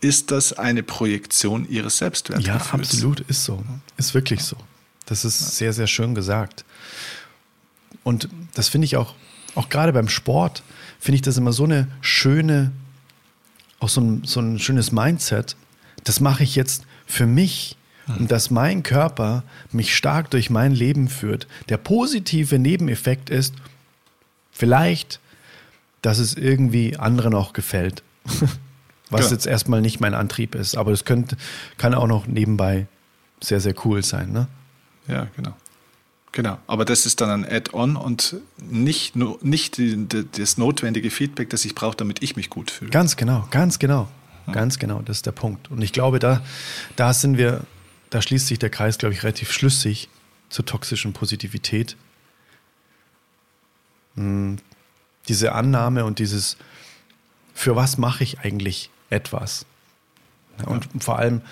[0.00, 2.72] ist das eine Projektion ihres Ja, Selbstwertgefühls.
[2.72, 3.62] absolut, ist so.
[3.98, 4.56] Ist wirklich so.
[5.04, 6.64] Das ist sehr, sehr schön gesagt.
[8.02, 9.14] Und das finde ich auch,
[9.54, 10.62] auch gerade beim Sport,
[10.98, 12.72] finde ich das immer so eine schöne,
[13.78, 15.54] auch so ein, so ein schönes Mindset.
[16.04, 17.76] Das mache ich jetzt für mich
[18.18, 19.42] und dass mein Körper
[19.72, 21.46] mich stark durch mein Leben führt.
[21.68, 23.54] Der positive Nebeneffekt ist
[24.52, 25.20] vielleicht,
[26.02, 28.02] dass es irgendwie anderen auch gefällt.
[29.10, 29.32] Was Genau.
[29.32, 31.36] jetzt erstmal nicht mein Antrieb ist, aber das könnte,
[31.78, 32.86] kann auch noch nebenbei
[33.40, 34.30] sehr, sehr cool sein.
[34.30, 34.46] Ne?
[35.08, 35.54] Ja, genau.
[36.32, 41.10] Genau, aber das ist dann ein Add-on und nicht, nur, nicht die, die, das notwendige
[41.10, 42.92] Feedback, das ich brauche, damit ich mich gut fühle.
[42.92, 44.08] Ganz genau, ganz genau.
[44.52, 45.70] Ganz genau, das ist der Punkt.
[45.70, 46.40] Und ich glaube, da,
[46.96, 47.62] da sind wir,
[48.10, 50.08] da schließt sich der Kreis, glaube ich, relativ schlüssig
[50.48, 51.96] zur toxischen Positivität.
[54.16, 54.58] Hm,
[55.28, 56.56] Diese Annahme und dieses,
[57.54, 59.64] für was mache ich eigentlich etwas?
[60.58, 61.42] Ja, Und vor allem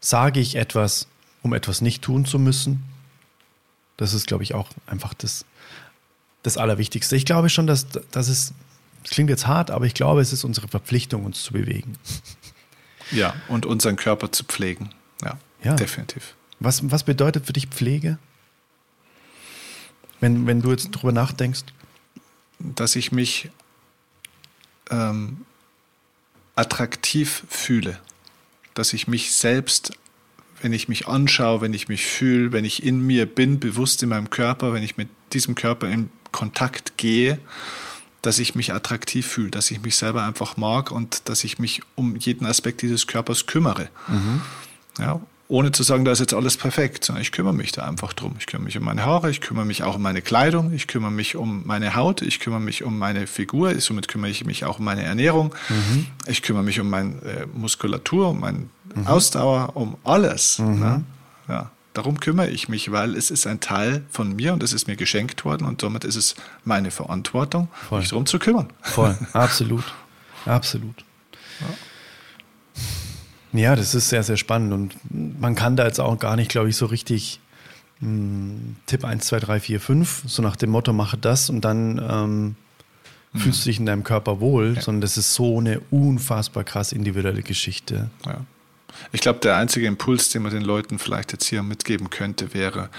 [0.00, 1.06] sage ich etwas,
[1.42, 2.82] um etwas nicht tun zu müssen.
[3.96, 5.44] Das ist, glaube ich, auch einfach das,
[6.42, 7.16] das Allerwichtigste.
[7.16, 8.52] Ich glaube schon, dass, dass es,
[9.02, 11.96] das klingt jetzt hart, aber ich glaube, es ist unsere Verpflichtung, uns zu bewegen.
[13.10, 14.88] Ja, und unseren Körper zu pflegen.
[15.22, 15.74] Ja, Ja.
[15.74, 16.34] definitiv.
[16.60, 18.18] Was, was bedeutet für dich Pflege?
[20.20, 21.64] Wenn, wenn du jetzt drüber nachdenkst.
[22.58, 23.50] Dass ich mich
[24.90, 25.44] ähm,
[26.54, 27.98] attraktiv fühle.
[28.74, 29.92] Dass ich mich selbst,
[30.62, 34.10] wenn ich mich anschaue, wenn ich mich fühle, wenn ich in mir bin, bewusst in
[34.10, 37.38] meinem Körper, wenn ich mit diesem Körper in Kontakt gehe,
[38.22, 41.82] dass ich mich attraktiv fühle, dass ich mich selber einfach mag und dass ich mich
[41.94, 43.90] um jeden Aspekt dieses Körpers kümmere.
[44.98, 48.12] Ja, ohne zu sagen, da ist jetzt alles perfekt, sondern ich kümmere mich da einfach
[48.14, 48.34] drum.
[48.38, 51.10] Ich kümmere mich um meine Haare, ich kümmere mich auch um meine Kleidung, ich kümmere
[51.10, 54.78] mich um meine Haut, ich kümmere mich um meine Figur, somit kümmere ich mich auch
[54.78, 55.54] um meine Ernährung,
[56.26, 58.68] ich kümmere mich um meine äh, Muskulatur, um meine
[59.04, 60.58] Ausdauer, um alles.
[60.58, 61.04] Ne?
[61.46, 64.86] Ja, darum kümmere ich mich, weil es ist ein Teil von mir und es ist
[64.88, 68.00] mir geschenkt worden und somit ist es meine Verantwortung, Voll.
[68.00, 68.68] mich darum zu kümmern.
[68.80, 69.84] Voll, absolut.
[70.46, 71.04] Absolut.
[71.60, 71.66] Ja,
[73.76, 76.76] das ist sehr, sehr spannend und man kann da jetzt auch gar nicht, glaube ich,
[76.76, 77.40] so richtig
[78.00, 82.04] mh, Tipp 1, 2, 3, 4, 5, so nach dem Motto, mache das und dann
[82.10, 82.56] ähm,
[83.36, 87.42] fühlst du dich in deinem Körper wohl, sondern das ist so eine unfassbar krass individuelle
[87.42, 88.10] Geschichte.
[88.26, 88.40] Ja.
[89.12, 92.90] Ich glaube, der einzige Impuls, den man den Leuten vielleicht jetzt hier mitgeben könnte, wäre,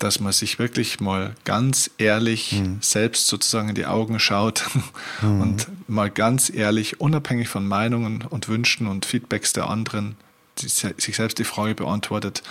[0.00, 4.64] dass man sich wirklich mal ganz ehrlich selbst sozusagen in die Augen schaut
[5.22, 10.16] und mal ganz ehrlich, unabhängig von Meinungen und Wünschen und Feedbacks der anderen,
[10.58, 12.42] die, sich selbst die Frage beantwortet,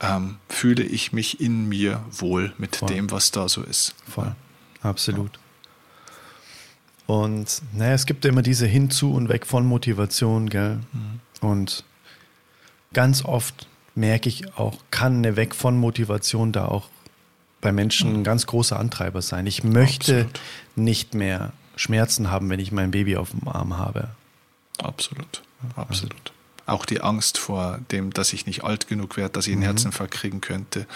[0.00, 2.88] ähm, fühle ich mich in mir wohl mit Voll.
[2.88, 3.94] dem, was da so ist.
[4.08, 4.34] Voll.
[4.82, 5.38] Absolut.
[7.06, 10.80] Und naja, es gibt ja immer diese Hinzu und Weg von Motivation, gell?
[11.42, 11.84] Und
[12.94, 16.88] ganz oft merke ich auch, kann eine Weg von Motivation da auch
[17.60, 19.46] bei Menschen ein ganz großer Antreiber sein.
[19.46, 20.40] Ich möchte Absolut.
[20.76, 24.08] nicht mehr Schmerzen haben, wenn ich mein Baby auf dem Arm habe.
[24.78, 25.42] Absolut,
[25.76, 26.32] absolut.
[26.66, 30.12] Auch die Angst vor dem, dass ich nicht alt genug werde, dass ich einen Herzinfarkt
[30.12, 30.86] kriegen könnte,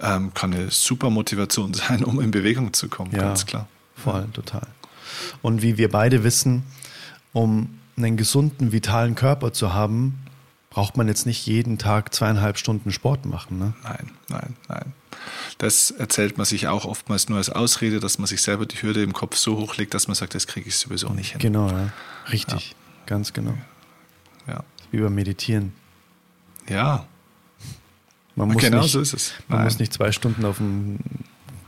[0.00, 3.68] ähm, kann eine super Motivation sein, um in Bewegung zu kommen, ganz klar.
[3.96, 4.66] Voll, total.
[5.42, 6.64] Und wie wir beide wissen,
[7.32, 10.18] um einen gesunden, vitalen Körper zu haben,
[10.70, 13.58] braucht man jetzt nicht jeden Tag zweieinhalb Stunden Sport machen.
[13.58, 13.74] Ne?
[13.82, 14.92] Nein, nein, nein.
[15.58, 19.02] Das erzählt man sich auch oftmals nur als Ausrede, dass man sich selber die Hürde
[19.02, 21.40] im Kopf so hochlegt, dass man sagt, das kriege ich sowieso nicht hin.
[21.40, 21.92] Genau, ja.
[22.30, 23.54] richtig, ganz genau.
[24.46, 24.62] Ja,
[24.92, 25.72] Wie beim Meditieren.
[26.68, 27.04] ja
[28.36, 29.34] Man muss, genau nicht, so ist es.
[29.48, 29.64] man Nein.
[29.66, 31.00] muss nicht zwei Stunden auf dem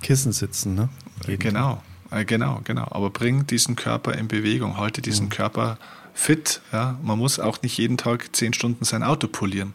[0.01, 0.75] Kissen sitzen.
[0.75, 0.89] Ne?
[1.27, 2.87] Jeden Genau, äh, genau, genau.
[2.91, 5.05] Aber bring diesen Körper in Bewegung, halte Mhm.
[5.05, 5.77] diesen Körper
[6.15, 6.61] fit.
[6.73, 6.99] Ja?
[7.03, 9.75] Man muss auch nicht jeden Tag zehn Stunden sein Auto polieren.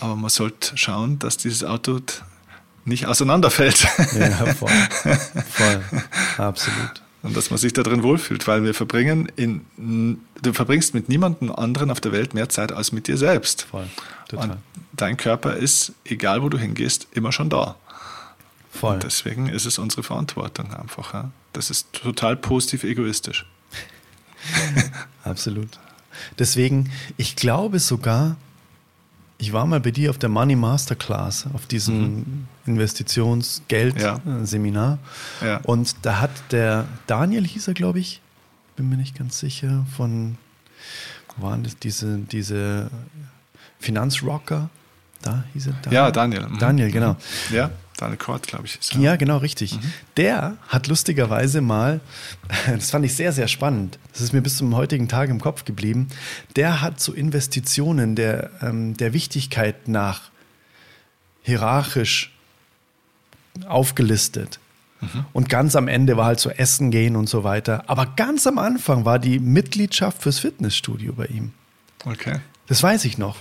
[0.00, 2.00] Aber man sollte schauen, dass dieses Auto
[2.84, 3.86] nicht auseinanderfällt.
[4.14, 4.70] Ja, voll.
[5.50, 5.82] voll.
[6.38, 7.02] Absolut.
[7.22, 11.50] Und dass man sich da drin wohlfühlt, weil wir verbringen in, du verbringst mit niemandem
[11.50, 13.62] anderen auf der Welt mehr Zeit als mit dir selbst.
[13.62, 13.88] Voll.
[14.28, 14.50] Total.
[14.50, 14.58] Und
[14.92, 17.76] dein Körper ist, egal wo du hingehst, immer schon da.
[18.70, 18.94] Voll.
[18.94, 21.14] Und deswegen ist es unsere Verantwortung einfach.
[21.14, 21.30] Ja?
[21.52, 23.46] Das ist total positiv egoistisch.
[25.24, 25.78] Absolut.
[26.38, 28.36] Deswegen, ich glaube sogar,
[29.38, 32.46] ich war mal bei dir auf der Money Masterclass, auf diesem Mhm.
[32.66, 34.98] Investitionsgeld-Seminar.
[35.42, 35.58] Ja.
[35.64, 38.20] Und da hat der Daniel, hieß er, glaube ich,
[38.76, 40.36] bin mir nicht ganz sicher, von,
[41.36, 42.90] wo waren das, diese, diese
[43.78, 44.70] Finanzrocker?
[45.22, 45.74] Da hieß er?
[45.92, 46.46] Ja, Daniel.
[46.48, 46.58] Mhm.
[46.58, 47.16] Daniel, genau.
[47.50, 48.78] Ja, Daniel Kort, glaube ich.
[48.78, 49.74] Ist, Ja, genau, richtig.
[49.74, 49.92] Mhm.
[50.16, 52.00] Der hat lustigerweise mal,
[52.66, 55.64] das fand ich sehr, sehr spannend, das ist mir bis zum heutigen Tag im Kopf
[55.64, 56.08] geblieben,
[56.56, 60.30] der hat so Investitionen der, ähm, der Wichtigkeit nach
[61.42, 62.32] hierarchisch
[63.66, 64.58] aufgelistet.
[65.00, 65.24] Mhm.
[65.32, 67.84] Und ganz am Ende war halt so Essen gehen und so weiter.
[67.86, 71.52] Aber ganz am Anfang war die Mitgliedschaft fürs Fitnessstudio bei ihm.
[72.04, 72.40] Okay.
[72.66, 73.36] Das weiß ich noch.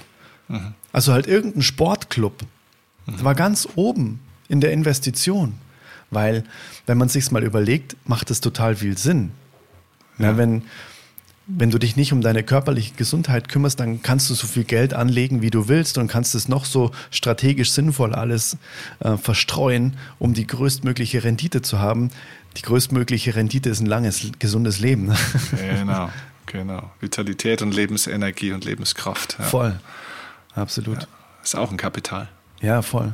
[0.47, 0.73] Mhm.
[0.91, 2.43] Also halt irgendein Sportclub.
[3.07, 5.53] Das war ganz oben in der Investition.
[6.11, 6.43] Weil,
[6.85, 9.31] wenn man sich's mal überlegt, macht es total viel Sinn.
[10.17, 10.37] Ja.
[10.37, 10.63] wenn,
[11.47, 14.93] wenn du dich nicht um deine körperliche Gesundheit kümmerst, dann kannst du so viel Geld
[14.93, 18.57] anlegen, wie du willst und kannst es noch so strategisch sinnvoll alles
[18.99, 22.11] äh, verstreuen, um die größtmögliche Rendite zu haben.
[22.57, 25.07] Die größtmögliche Rendite ist ein langes, gesundes Leben.
[25.07, 25.17] ne?
[25.79, 26.09] Genau,
[26.45, 26.91] genau.
[27.01, 29.35] Vitalität und Lebensenergie und Lebenskraft.
[29.37, 29.45] Ja.
[29.45, 29.79] Voll.
[30.55, 31.07] Absolut.
[31.43, 32.29] Ist auch ein Kapital.
[32.61, 33.13] Ja, voll.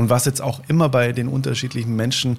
[0.00, 2.38] Und was jetzt auch immer bei den unterschiedlichen Menschen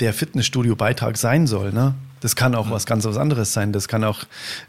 [0.00, 1.94] der Fitnessstudio-Beitrag sein soll, ne?
[2.18, 3.72] Das kann auch was ganz was anderes sein.
[3.72, 4.24] Das kann auch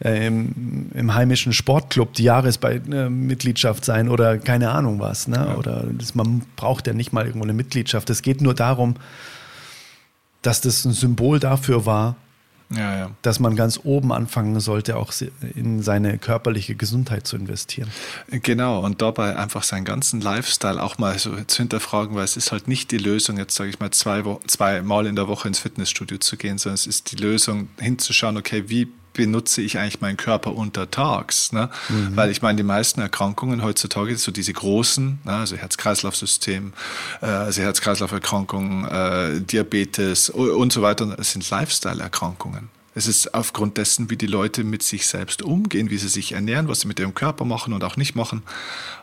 [0.06, 5.28] äh, im, im heimischen Sportclub die Jahresmitgliedschaft sein oder keine Ahnung was.
[5.28, 5.58] Ne?
[5.58, 8.08] Oder das, man braucht ja nicht mal irgendwo eine Mitgliedschaft.
[8.12, 8.98] Es geht nur darum,
[10.44, 12.18] dass das ein Symbol dafür war,
[12.70, 13.12] Ja, ja.
[13.22, 15.14] dass man ganz oben anfangen sollte, auch
[15.56, 17.90] in seine körperliche Gesundheit zu investieren.
[18.30, 22.52] Genau, und dabei einfach seinen ganzen Lifestyle auch mal so zu hinterfragen, weil es ist
[22.52, 25.48] halt nicht die Lösung, jetzt sage ich mal, zwei, Wo zwei Mal in der Woche
[25.48, 30.00] ins Fitnessstudio zu gehen, sondern es ist die Lösung, hinzuschauen, okay, wie benutze ich eigentlich
[30.00, 31.52] meinen Körper untertags?
[31.52, 31.70] Ne?
[32.16, 36.72] Weil ich meine, die meisten Erkrankungen heutzutage, so diese großen, ne, also Herz-Kreislauf-System,
[37.22, 42.70] äh, also Herz-Kreislauf-Erkrankungen, äh, Diabetes und so weiter, sind Lifestyle-Erkrankungen.
[42.98, 46.68] Es ist aufgrund dessen, wie die Leute mit sich selbst umgehen, wie sie sich ernähren,
[46.68, 48.42] was sie mit ihrem Körper machen und auch nicht machen.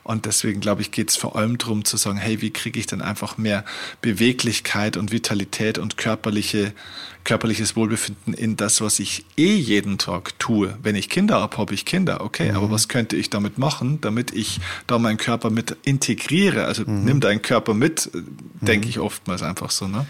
[0.03, 2.89] Und deswegen, glaube ich, geht es vor allem darum zu sagen, hey, wie kriege ich
[2.89, 3.65] denn einfach mehr
[4.01, 6.73] Beweglichkeit und Vitalität und körperliche,
[7.23, 10.77] körperliches Wohlbefinden in das, was ich eh jeden Tag tue.
[10.83, 14.33] Wenn ich Kinder habe, habe ich Kinder, okay, aber was könnte ich damit machen, damit
[14.33, 16.65] ich da meinen Körper mit integriere?
[16.65, 18.11] Also nimm deinen Körper mit,
[18.61, 19.87] denke ich oftmals einfach so.
[19.87, 20.05] Ne?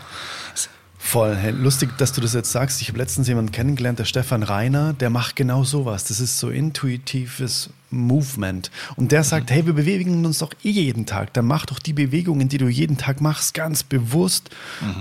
[1.06, 1.36] Voll.
[1.60, 2.80] Lustig, dass du das jetzt sagst.
[2.80, 6.04] Ich habe letztens jemanden kennengelernt, der Stefan Reiner, der macht genau sowas.
[6.04, 8.70] Das ist so intuitives Movement.
[8.96, 11.34] Und der sagt, hey, wir bewegen uns doch eh jeden Tag.
[11.34, 14.48] Dann mach doch die Bewegungen, die du jeden Tag machst, ganz bewusst.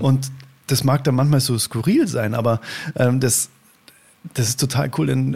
[0.01, 0.29] Und
[0.67, 2.59] das mag dann manchmal so skurril sein, aber
[2.95, 3.49] ähm, das,
[4.35, 5.07] das ist total cool.
[5.07, 5.33] Den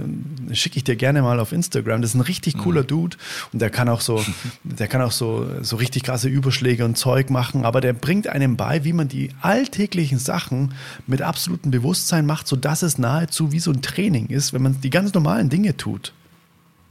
[0.47, 2.01] ähm, schicke ich dir gerne mal auf Instagram.
[2.01, 3.17] Das ist ein richtig cooler Dude
[3.51, 4.23] und der kann auch so,
[4.63, 7.65] der kann auch so, so richtig krasse Überschläge und Zeug machen.
[7.65, 10.73] Aber der bringt einem bei, wie man die alltäglichen Sachen
[11.05, 14.89] mit absolutem Bewusstsein macht, sodass es nahezu wie so ein Training ist, wenn man die
[14.89, 16.13] ganz normalen Dinge tut.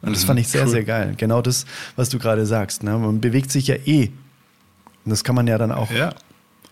[0.03, 0.69] Und das fand ich sehr, cool.
[0.71, 1.15] sehr geil.
[1.17, 1.65] Genau das,
[1.97, 2.83] was du gerade sagst.
[2.83, 2.97] Ne?
[2.99, 4.11] Man bewegt sich ja eh.
[5.05, 6.15] Und das kann man ja dann auch Ja.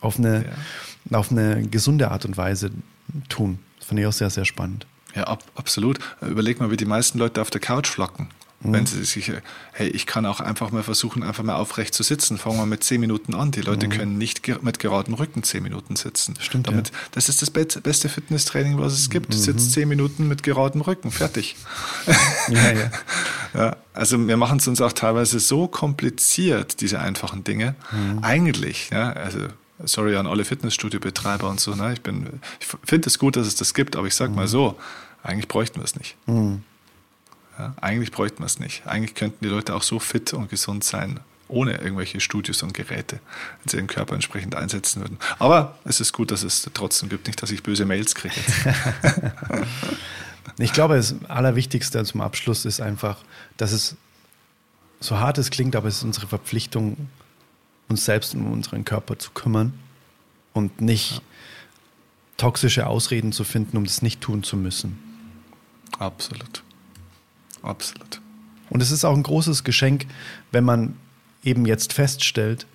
[0.00, 0.44] auf, eine,
[1.10, 2.70] auf eine gesunde Art und Weise
[3.30, 3.58] tun.
[3.78, 4.86] Das fand ich auch sehr, sehr spannend.
[5.14, 5.98] Ja, ab, absolut.
[6.20, 8.28] Überleg mal, wie die meisten Leute auf der Couch flocken.
[8.64, 8.72] Mhm.
[8.72, 9.42] Wenn sie sich, äh,
[9.72, 12.38] hey, ich kann auch einfach mal versuchen, einfach mal aufrecht zu sitzen.
[12.38, 13.50] Fangen wir mit zehn Minuten an.
[13.50, 16.32] Die Leute können nicht ge mit geradem Rücken zehn Minuten sitzen.
[16.32, 16.42] Mhm.
[16.42, 19.34] Stimmt, Damit, Das ist das be beste Fitnesstraining, was es gibt.
[19.34, 21.10] Sitzt zehn Minuten mit geradem Rücken.
[21.10, 21.56] Fertig.
[22.48, 22.90] Ja, ja.
[23.54, 27.76] Ja, also wir machen es uns auch teilweise so kompliziert, diese einfachen Dinge.
[28.20, 29.38] Eigentlich, ja, also
[29.84, 31.92] sorry an alle Fitnessstudio-Betreiber und so, ne?
[31.92, 34.78] Ich bin, ich finde es gut, dass es das gibt, aber ich sag mal so,
[35.22, 36.16] eigentlich bräuchten wir es nicht.
[37.58, 38.86] Ja, eigentlich bräuchten wir es nicht.
[38.86, 43.20] Eigentlich könnten die Leute auch so fit und gesund sein, ohne irgendwelche Studios und Geräte,
[43.62, 45.18] wenn sie ihren Körper entsprechend einsetzen würden.
[45.38, 48.34] Aber es ist gut, dass es trotzdem gibt, nicht, dass ich böse Mails kriege.
[50.58, 53.18] Ich glaube, das Allerwichtigste zum Abschluss ist einfach,
[53.56, 53.96] dass es
[55.00, 57.08] so hart es klingt, aber es ist unsere Verpflichtung,
[57.88, 59.74] uns selbst um unseren Körper zu kümmern
[60.52, 61.22] und nicht
[62.36, 64.98] toxische Ausreden zu finden, um das nicht tun zu müssen.
[65.98, 66.62] Absolut.
[67.62, 68.20] Absolut.
[68.70, 70.06] Und es ist auch ein großes Geschenk,
[70.50, 70.96] wenn man
[71.42, 72.66] eben jetzt feststellt,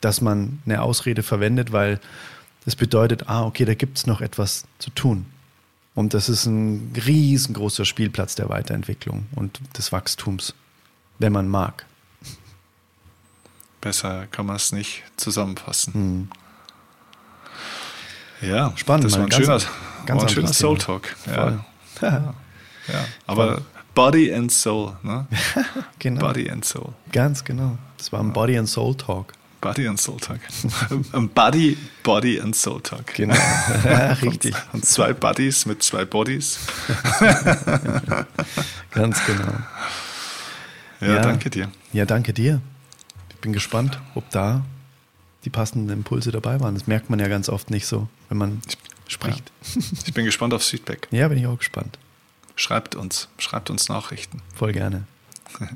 [0.00, 2.00] dass man eine Ausrede verwendet, weil
[2.64, 5.26] das bedeutet, ah, okay, da gibt es noch etwas zu tun.
[5.94, 10.54] Und das ist ein riesengroßer Spielplatz der Weiterentwicklung und des Wachstums,
[11.18, 11.86] wenn man mag.
[13.86, 16.28] Besser kann man es nicht zusammenfassen.
[18.40, 19.60] Ja, Spannend, Das war ein ganz- schöner,
[20.06, 20.76] ganz war ein schöner Soul.
[20.78, 21.14] Talk.
[21.24, 21.60] Ja, Voll.
[22.02, 22.34] ja.
[23.28, 23.62] Aber
[23.94, 25.28] Body and Soul, ne?
[26.00, 26.20] Genau.
[26.20, 26.94] Body and Soul.
[27.12, 27.78] Ganz genau.
[27.96, 29.32] Das war ein Body and Soul Talk.
[29.60, 30.40] Body and Soul Talk.
[31.12, 33.06] Ein Body, Body and Soul Talk.
[33.14, 33.34] Genau.
[33.84, 34.54] ja, richtig.
[34.72, 36.58] Und zwei Buddies mit zwei Bodies.
[38.90, 39.52] Ganz genau.
[41.00, 41.20] Ja, Ja.
[41.22, 41.70] danke dir.
[41.92, 42.60] Ja, danke dir.
[43.46, 44.66] Ich bin gespannt, ob da
[45.44, 46.74] die passenden Impulse dabei waren.
[46.74, 48.60] Das merkt man ja ganz oft nicht so, wenn man
[49.06, 49.52] spricht.
[50.04, 51.06] Ich bin gespannt aufs Feedback.
[51.12, 51.96] Ja, bin ich auch gespannt.
[52.56, 54.42] Schreibt uns, schreibt uns Nachrichten.
[54.52, 55.06] Voll gerne.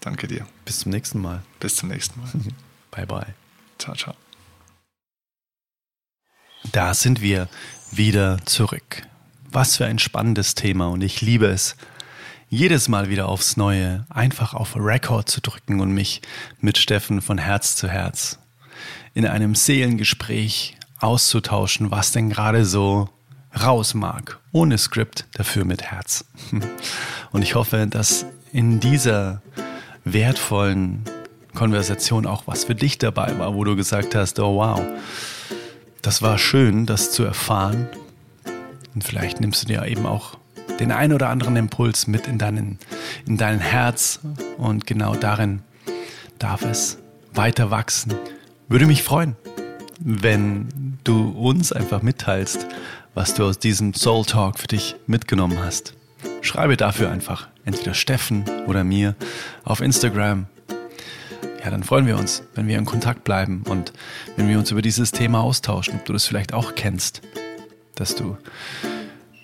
[0.00, 0.46] Danke dir.
[0.64, 1.42] Bis zum nächsten Mal.
[1.58, 2.30] Bis zum nächsten Mal.
[2.92, 3.34] Bye, bye.
[3.80, 4.14] Ciao, ciao.
[6.70, 7.48] Da sind wir
[7.90, 9.02] wieder zurück.
[9.50, 11.74] Was für ein spannendes Thema und ich liebe es,
[12.50, 16.22] jedes Mal wieder aufs Neue einfach auf Record zu drücken und mich
[16.60, 18.38] mit Steffen von Herz zu Herz
[19.14, 23.08] in einem Seelengespräch auszutauschen, was denn gerade so
[23.62, 26.24] raus mag, ohne Skript, dafür mit Herz.
[27.32, 29.42] Und ich hoffe, dass in dieser
[30.04, 31.04] wertvollen
[31.54, 34.80] Konversation auch was für dich dabei war, wo du gesagt hast, oh wow,
[36.02, 37.88] das war schön, das zu erfahren.
[38.94, 40.38] Und vielleicht nimmst du dir eben auch
[40.80, 42.78] den ein oder anderen Impuls mit in, deinen,
[43.26, 44.20] in dein Herz.
[44.56, 45.62] Und genau darin
[46.38, 46.98] darf es
[47.32, 48.14] weiter wachsen.
[48.68, 49.36] Würde mich freuen,
[50.00, 52.66] wenn du uns einfach mitteilst,
[53.14, 55.94] was du aus diesem Soul Talk für dich mitgenommen hast.
[56.40, 59.14] Schreibe dafür einfach entweder Steffen oder mir
[59.64, 60.46] auf Instagram
[61.62, 63.92] ja, dann freuen wir uns, wenn wir in Kontakt bleiben und
[64.36, 67.20] wenn wir uns über dieses Thema austauschen, ob du das vielleicht auch kennst,
[67.94, 68.36] dass du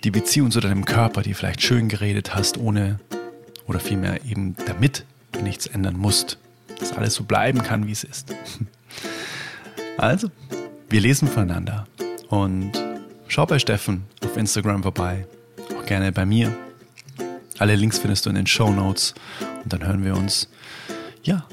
[0.05, 2.99] die Beziehung zu deinem Körper, die vielleicht schön geredet hast, ohne
[3.65, 6.37] oder vielmehr eben damit du nichts ändern musst,
[6.79, 8.33] dass alles so bleiben kann, wie es ist.
[9.97, 10.29] Also,
[10.89, 11.87] wir lesen voneinander
[12.27, 12.73] und
[13.29, 15.25] schau bei Steffen auf Instagram vorbei,
[15.77, 16.53] auch gerne bei mir.
[17.59, 19.15] Alle Links findest du in den Show Notes
[19.63, 20.49] und dann hören wir uns,
[21.23, 21.47] ja,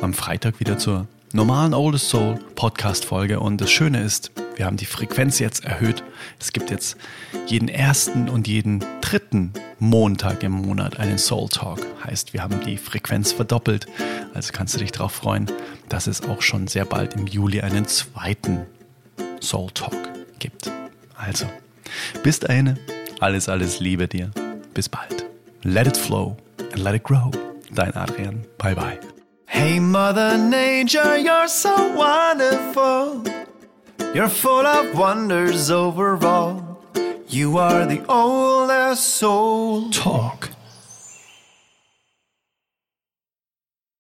[0.00, 3.40] am Freitag wieder zur normalen Oldest Soul Podcast Folge.
[3.40, 4.30] Und das Schöne ist,
[4.60, 6.04] wir haben die Frequenz jetzt erhöht.
[6.38, 6.98] Es gibt jetzt
[7.46, 11.86] jeden ersten und jeden dritten Montag im Monat einen Soul Talk.
[12.04, 13.86] Heißt, wir haben die Frequenz verdoppelt.
[14.34, 15.46] Also kannst du dich darauf freuen,
[15.88, 18.66] dass es auch schon sehr bald im Juli einen zweiten
[19.40, 19.96] Soul Talk
[20.38, 20.70] gibt.
[21.16, 21.46] Also,
[22.22, 22.78] bis dahin,
[23.18, 24.30] alles, alles Liebe dir.
[24.74, 25.24] Bis bald.
[25.62, 27.30] Let it flow and let it grow.
[27.74, 28.44] Dein Adrian.
[28.58, 28.98] Bye bye.
[29.46, 33.24] Hey, Mother Nature, you're so wonderful.
[34.12, 36.82] You're full of wonders overall.
[37.28, 39.88] You are the oldest soul.
[39.90, 40.50] Talk.